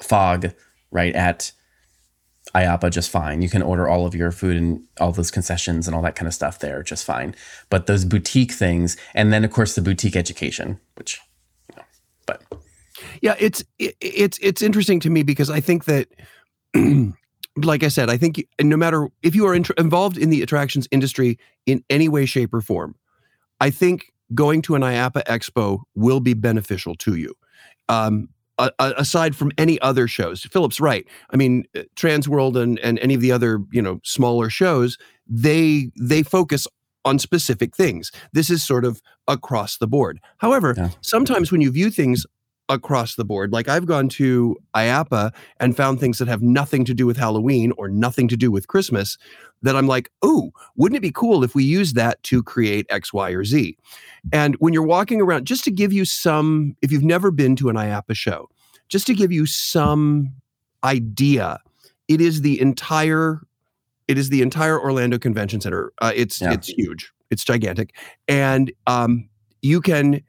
fog 0.00 0.52
right 0.90 1.14
at 1.14 1.52
IAAPA 2.54 2.90
just 2.90 3.10
fine. 3.10 3.42
You 3.42 3.48
can 3.48 3.62
order 3.62 3.88
all 3.88 4.06
of 4.06 4.14
your 4.14 4.32
food 4.32 4.56
and 4.56 4.82
all 4.98 5.12
those 5.12 5.30
concessions 5.30 5.86
and 5.86 5.94
all 5.94 6.02
that 6.02 6.16
kind 6.16 6.26
of 6.26 6.34
stuff 6.34 6.58
there 6.58 6.82
just 6.82 7.04
fine. 7.04 7.34
But 7.68 7.86
those 7.86 8.04
boutique 8.04 8.52
things, 8.52 8.96
and 9.14 9.32
then 9.32 9.44
of 9.44 9.52
course 9.52 9.74
the 9.74 9.82
boutique 9.82 10.16
education, 10.16 10.80
which, 10.96 11.20
you 11.70 11.76
know, 11.76 11.82
but 12.26 12.42
yeah, 13.20 13.34
it's 13.38 13.62
it, 13.78 13.96
it's 14.00 14.38
it's 14.42 14.62
interesting 14.62 15.00
to 15.00 15.10
me 15.10 15.22
because 15.22 15.50
I 15.50 15.60
think 15.60 15.84
that. 15.84 16.08
like 17.56 17.82
I 17.82 17.88
said, 17.88 18.08
I 18.08 18.16
think 18.16 18.46
no 18.60 18.76
matter 18.76 19.08
if 19.22 19.34
you 19.34 19.44
are 19.44 19.54
in, 19.54 19.64
involved 19.76 20.16
in 20.16 20.30
the 20.30 20.40
attractions 20.40 20.86
industry 20.92 21.36
in 21.66 21.82
any 21.90 22.08
way, 22.08 22.24
shape, 22.24 22.54
or 22.54 22.60
form, 22.60 22.94
I 23.60 23.70
think 23.70 24.12
going 24.34 24.62
to 24.62 24.76
an 24.76 24.82
IAAPA 24.82 25.24
expo 25.24 25.82
will 25.94 26.20
be 26.20 26.34
beneficial 26.34 26.94
to 26.96 27.16
you. 27.16 27.34
Um, 27.88 28.28
uh, 28.60 28.92
aside 28.96 29.34
from 29.34 29.52
any 29.58 29.80
other 29.80 30.06
shows. 30.06 30.44
Philip's 30.44 30.80
right. 30.80 31.06
I 31.30 31.36
mean, 31.36 31.64
uh, 31.76 31.82
Transworld 31.96 32.60
and 32.60 32.78
and 32.80 32.98
any 33.00 33.14
of 33.14 33.20
the 33.20 33.32
other 33.32 33.60
you 33.72 33.82
know 33.82 34.00
smaller 34.04 34.50
shows, 34.50 34.98
they 35.26 35.90
they 36.00 36.22
focus 36.22 36.66
on 37.04 37.18
specific 37.18 37.74
things. 37.74 38.10
This 38.32 38.50
is 38.50 38.62
sort 38.62 38.84
of 38.84 39.00
across 39.26 39.78
the 39.78 39.86
board. 39.86 40.20
However, 40.38 40.74
yeah. 40.76 40.90
sometimes 41.00 41.50
when 41.50 41.60
you 41.60 41.70
view 41.70 41.90
things 41.90 42.26
across 42.70 43.16
the 43.16 43.24
board. 43.24 43.52
Like 43.52 43.68
I've 43.68 43.84
gone 43.84 44.08
to 44.10 44.56
IAAPA 44.74 45.34
and 45.58 45.76
found 45.76 46.00
things 46.00 46.18
that 46.18 46.28
have 46.28 46.40
nothing 46.40 46.84
to 46.86 46.94
do 46.94 47.04
with 47.04 47.16
Halloween 47.16 47.72
or 47.76 47.88
nothing 47.88 48.28
to 48.28 48.36
do 48.36 48.50
with 48.50 48.68
Christmas 48.68 49.18
that 49.62 49.76
I'm 49.76 49.86
like, 49.86 50.10
oh, 50.22 50.52
wouldn't 50.76 50.96
it 50.96 51.02
be 51.02 51.10
cool 51.10 51.44
if 51.44 51.54
we 51.54 51.64
use 51.64 51.92
that 51.94 52.22
to 52.24 52.42
create 52.42 52.86
X, 52.88 53.12
Y, 53.12 53.30
or 53.30 53.44
Z? 53.44 53.76
And 54.32 54.54
when 54.56 54.72
you're 54.72 54.84
walking 54.84 55.20
around, 55.20 55.46
just 55.46 55.64
to 55.64 55.70
give 55.70 55.92
you 55.92 56.04
some, 56.04 56.76
if 56.80 56.90
you've 56.92 57.02
never 57.02 57.30
been 57.30 57.56
to 57.56 57.68
an 57.68 57.76
IAAPA 57.76 58.14
show, 58.14 58.48
just 58.88 59.06
to 59.08 59.14
give 59.14 59.32
you 59.32 59.46
some 59.46 60.32
idea, 60.84 61.58
it 62.08 62.20
is 62.20 62.40
the 62.40 62.60
entire, 62.60 63.40
it 64.08 64.16
is 64.16 64.30
the 64.30 64.42
entire 64.42 64.80
Orlando 64.80 65.18
Convention 65.18 65.60
Center. 65.60 65.92
Uh, 66.00 66.12
it's 66.14 66.40
yeah. 66.40 66.52
it's 66.52 66.68
huge, 66.68 67.12
it's 67.30 67.44
gigantic, 67.44 67.94
and 68.28 68.72
um, 68.86 69.28
you 69.62 69.80
can 69.80 70.22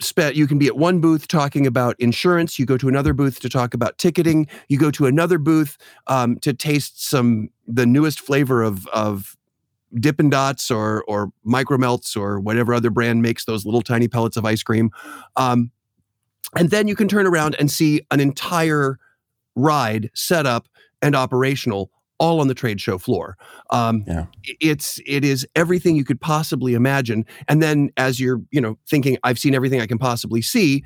spe- 0.00 0.34
you 0.34 0.46
can 0.46 0.58
be 0.58 0.66
at 0.66 0.76
one 0.76 1.00
booth 1.00 1.28
talking 1.28 1.66
about 1.66 1.96
insurance. 1.98 2.58
You 2.58 2.66
go 2.66 2.76
to 2.76 2.88
another 2.88 3.12
booth 3.12 3.40
to 3.40 3.48
talk 3.48 3.74
about 3.74 3.98
ticketing. 3.98 4.46
You 4.68 4.78
go 4.78 4.90
to 4.92 5.06
another 5.06 5.38
booth 5.38 5.76
um, 6.06 6.38
to 6.40 6.52
taste 6.52 7.04
some 7.04 7.50
the 7.66 7.86
newest 7.86 8.20
flavor 8.20 8.62
of 8.62 8.86
of 8.88 9.36
Dippin' 9.98 10.30
Dots 10.30 10.70
or 10.70 11.04
or 11.06 11.32
micromelts 11.46 12.16
or 12.16 12.40
whatever 12.40 12.74
other 12.74 12.90
brand 12.90 13.22
makes 13.22 13.44
those 13.44 13.64
little 13.64 13.82
tiny 13.82 14.08
pellets 14.08 14.36
of 14.36 14.44
ice 14.44 14.62
cream. 14.62 14.90
Um, 15.36 15.70
and 16.56 16.70
then 16.70 16.88
you 16.88 16.96
can 16.96 17.08
turn 17.08 17.26
around 17.26 17.54
and 17.58 17.70
see 17.70 18.02
an 18.10 18.20
entire 18.20 18.98
ride 19.54 20.10
set 20.14 20.46
up 20.46 20.68
and 21.02 21.14
operational 21.14 21.90
all 22.20 22.40
on 22.40 22.46
the 22.46 22.54
trade 22.54 22.80
show 22.80 22.98
floor. 22.98 23.36
Um, 23.70 24.04
Yeah. 24.06 24.26
It's 24.60 25.00
it 25.06 25.24
is 25.24 25.46
everything 25.56 25.96
you 25.96 26.04
could 26.04 26.20
possibly 26.20 26.74
imagine. 26.74 27.24
And 27.48 27.60
then 27.60 27.90
as 27.96 28.20
you're 28.20 28.40
you 28.52 28.60
know 28.60 28.78
thinking 28.88 29.18
I've 29.24 29.38
seen 29.38 29.54
everything 29.54 29.80
I 29.80 29.86
can 29.86 29.98
possibly 29.98 30.42
see, 30.42 30.84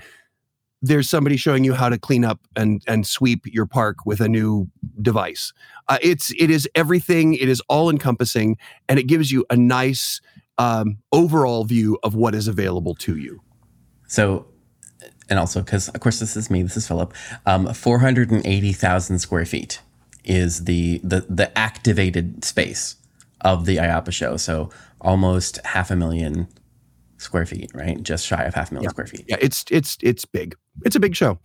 there's 0.80 1.08
somebody 1.10 1.36
showing 1.36 1.64
you 1.64 1.74
how 1.74 1.88
to 1.88 1.98
clean 1.98 2.24
up 2.24 2.40
and 2.56 2.82
and 2.86 3.06
sweep 3.06 3.42
your 3.46 3.66
park 3.66 4.06
with 4.06 4.20
a 4.20 4.28
new 4.28 4.70
device. 5.02 5.52
Uh, 5.88 5.98
it's 6.00 6.32
it 6.38 6.50
is 6.50 6.68
everything. 6.74 7.34
It 7.34 7.48
is 7.48 7.60
all 7.68 7.90
encompassing, 7.90 8.56
and 8.88 8.98
it 8.98 9.04
gives 9.04 9.32
you 9.32 9.44
a 9.50 9.56
nice 9.56 10.20
um, 10.58 10.98
overall 11.10 11.64
view 11.64 11.98
of 12.02 12.14
what 12.14 12.34
is 12.34 12.48
available 12.48 12.94
to 12.94 13.16
you. 13.16 13.40
So, 14.06 14.46
and 15.28 15.38
also 15.38 15.62
because 15.62 15.88
of 15.88 16.00
course 16.00 16.20
this 16.20 16.36
is 16.36 16.48
me, 16.48 16.62
this 16.62 16.76
is 16.76 16.86
Philip. 16.86 17.12
Um, 17.44 17.72
four 17.74 17.98
hundred 17.98 18.30
and 18.30 18.46
eighty 18.46 18.72
thousand 18.72 19.18
square 19.18 19.46
feet 19.46 19.80
is 20.24 20.64
the 20.64 21.00
the 21.04 21.26
the 21.28 21.56
activated 21.58 22.44
space 22.44 22.96
of 23.42 23.66
the 23.66 23.76
IAAPA 23.76 24.12
show. 24.12 24.36
So 24.36 24.70
almost 25.00 25.58
half 25.64 25.90
a 25.90 25.96
million 25.96 26.48
square 27.18 27.46
feet, 27.46 27.70
right? 27.74 28.02
Just 28.02 28.26
shy 28.26 28.42
of 28.44 28.54
half 28.54 28.70
a 28.70 28.74
million 28.74 28.90
square 28.90 29.06
feet. 29.06 29.24
yeah 29.28 29.36
it's 29.40 29.64
it's 29.70 29.96
it's 30.00 30.24
big 30.24 30.56
it's 30.84 30.96
a 30.96 31.00
big 31.00 31.14
show. 31.14 31.38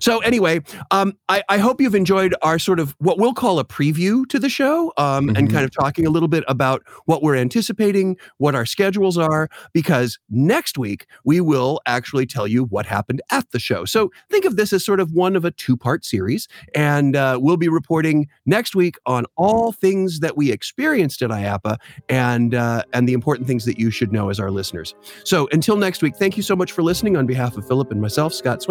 So 0.00 0.18
anyway 0.20 0.60
um 0.90 1.16
i 1.28 1.42
i 1.48 1.58
hope 1.58 1.80
you've 1.80 1.94
enjoyed 1.94 2.34
our 2.42 2.58
sort 2.58 2.78
of 2.80 2.94
what 2.98 3.18
we'll 3.18 3.34
call 3.34 3.58
a 3.58 3.64
preview 3.64 4.26
to 4.28 4.38
the 4.38 4.48
show 4.48 4.92
um 4.96 5.28
and 5.30 5.48
Mhm. 5.48 5.52
kind 5.52 5.64
of 5.64 5.70
talking 5.70 6.06
a 6.06 6.10
little 6.10 6.28
bit 6.28 6.44
about 6.48 6.82
what 7.06 7.22
we're 7.22 7.36
anticipating 7.36 8.16
what 8.38 8.54
our 8.54 8.66
schedules 8.66 9.16
are 9.18 9.48
because 9.72 10.18
next 10.30 10.78
week 10.78 11.06
we 11.24 11.40
will 11.40 11.80
actually 11.86 12.26
tell 12.26 12.46
you 12.46 12.64
what 12.64 12.86
happened 12.86 13.20
at 13.30 13.50
the 13.50 13.58
show. 13.58 13.84
So 13.84 14.10
think 14.30 14.44
of 14.44 14.56
this 14.56 14.72
as 14.72 14.84
sort 14.84 15.00
of 15.00 15.12
one 15.12 15.36
of 15.36 15.44
a 15.44 15.50
two 15.50 15.76
part 15.76 16.04
series 16.04 16.48
and 16.74 17.16
uh, 17.16 17.38
we'll 17.40 17.56
be 17.56 17.68
reporting 17.68 18.28
next 18.46 18.74
week 18.76 18.96
on 19.06 19.24
all 19.36 19.72
things 19.72 20.20
that 20.20 20.36
we 20.36 20.52
experienced 20.52 21.22
at 21.22 21.30
IAAPA 21.30 21.76
and 22.08 22.54
uh, 22.54 22.82
and 22.92 23.08
the 23.08 23.12
important 23.12 23.46
things 23.46 23.64
that 23.64 23.78
you 23.78 23.90
should 23.90 24.12
know 24.12 24.28
as 24.30 24.38
our 24.40 24.50
listeners. 24.50 24.94
So 25.24 25.48
until 25.52 25.76
next 25.76 26.02
week, 26.02 26.16
thank 26.16 26.36
you 26.36 26.42
so 26.42 26.54
much 26.56 26.72
for 26.72 26.82
listening. 26.82 27.16
On 27.16 27.26
behalf 27.26 27.56
of 27.56 27.66
Philip 27.66 27.90
and 27.90 28.00
myself, 28.00 28.32
Scott 28.34 28.62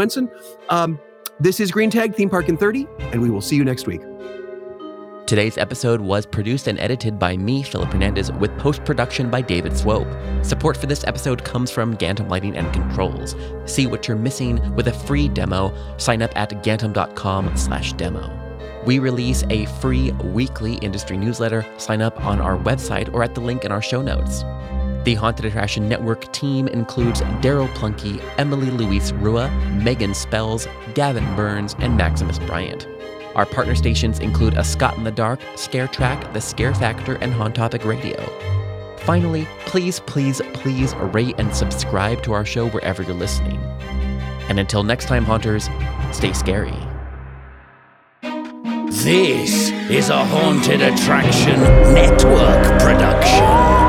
Um, 0.70 1.00
this 1.40 1.60
is 1.60 1.72
Green 1.72 1.90
Tag 1.90 2.16
Theme 2.16 2.30
Park 2.30 2.50
in 2.50 2.58
30, 2.58 2.88
and 3.00 3.22
we 3.22 3.30
will 3.30 3.42
see 3.42 3.56
you 3.56 3.64
next 3.64 3.88
week. 3.88 4.02
Today's 5.26 5.58
episode 5.58 6.02
was 6.02 6.28
produced 6.28 6.68
and 6.68 6.80
edited 6.80 7.18
by 7.18 7.36
me, 7.36 7.64
Philip 7.64 7.92
Hernandez, 7.92 8.32
with 8.34 8.56
post 8.60 8.86
production 8.86 9.32
by 9.32 9.42
David 9.42 9.76
Swope. 9.76 10.08
Support 10.44 10.78
for 10.78 10.86
this 10.86 11.04
episode 11.06 11.44
comes 11.44 11.72
from 11.72 11.98
Gantom 11.98 12.30
Lighting 12.30 12.56
and 12.56 12.72
Controls. 12.72 13.36
See 13.66 13.88
what 13.88 14.08
you're 14.08 14.18
missing 14.18 14.76
with 14.76 14.88
a 14.88 14.94
free 14.94 15.28
demo. 15.28 15.74
Sign 15.98 16.22
up 16.22 16.32
at 16.36 16.52
gantom.com/demo. 16.64 18.46
We 18.86 19.00
release 19.00 19.44
a 19.50 19.66
free 19.66 20.12
weekly 20.12 20.76
industry 20.76 21.18
newsletter. 21.18 21.66
Sign 21.78 22.04
up 22.04 22.24
on 22.24 22.40
our 22.40 22.60
website 22.60 23.12
or 23.12 23.24
at 23.24 23.34
the 23.34 23.42
link 23.42 23.66
in 23.66 23.72
our 23.72 23.82
show 23.82 24.04
notes. 24.04 24.44
The 25.06 25.14
Haunted 25.14 25.46
Attraction 25.46 25.88
Network 25.88 26.34
team 26.34 26.68
includes 26.68 27.22
Daryl 27.40 27.68
Plunkey, 27.76 28.20
Emily 28.40 28.72
Louise 28.72 29.14
Rua, 29.14 29.52
Megan 29.84 30.16
Spells, 30.16 30.68
Gavin 30.96 31.24
Burns, 31.36 31.76
and 31.78 31.96
Maximus 31.96 32.40
Bryant. 32.40 32.88
Our 33.36 33.46
partner 33.46 33.76
stations 33.76 34.18
include 34.18 34.56
A 34.56 34.64
Scott 34.64 34.98
in 34.98 35.04
the 35.04 35.12
Dark, 35.12 35.40
Scare 35.58 35.90
Track, 35.90 36.34
The 36.34 36.42
Scare 36.42 36.74
Factor, 36.74 37.18
and 37.18 37.32
Haunt 37.32 37.54
Topic 37.54 37.86
Radio. 37.86 38.18
Finally, 38.98 39.48
please, 39.68 40.00
please, 40.00 40.42
please 40.54 40.96
rate 40.96 41.36
and 41.38 41.56
subscribe 41.56 42.24
to 42.24 42.34
our 42.34 42.44
show 42.44 42.68
wherever 42.70 43.04
you're 43.04 43.14
listening. 43.14 43.60
And 44.50 44.60
until 44.60 44.82
next 44.82 45.06
time, 45.06 45.24
Haunters, 45.24 45.70
stay 46.14 46.34
scary. 46.34 46.74
This 48.90 49.70
is 49.92 50.10
a 50.10 50.26
Haunted 50.26 50.82
Attraction 50.82 51.62
Network 51.94 52.82
production. 52.82 53.85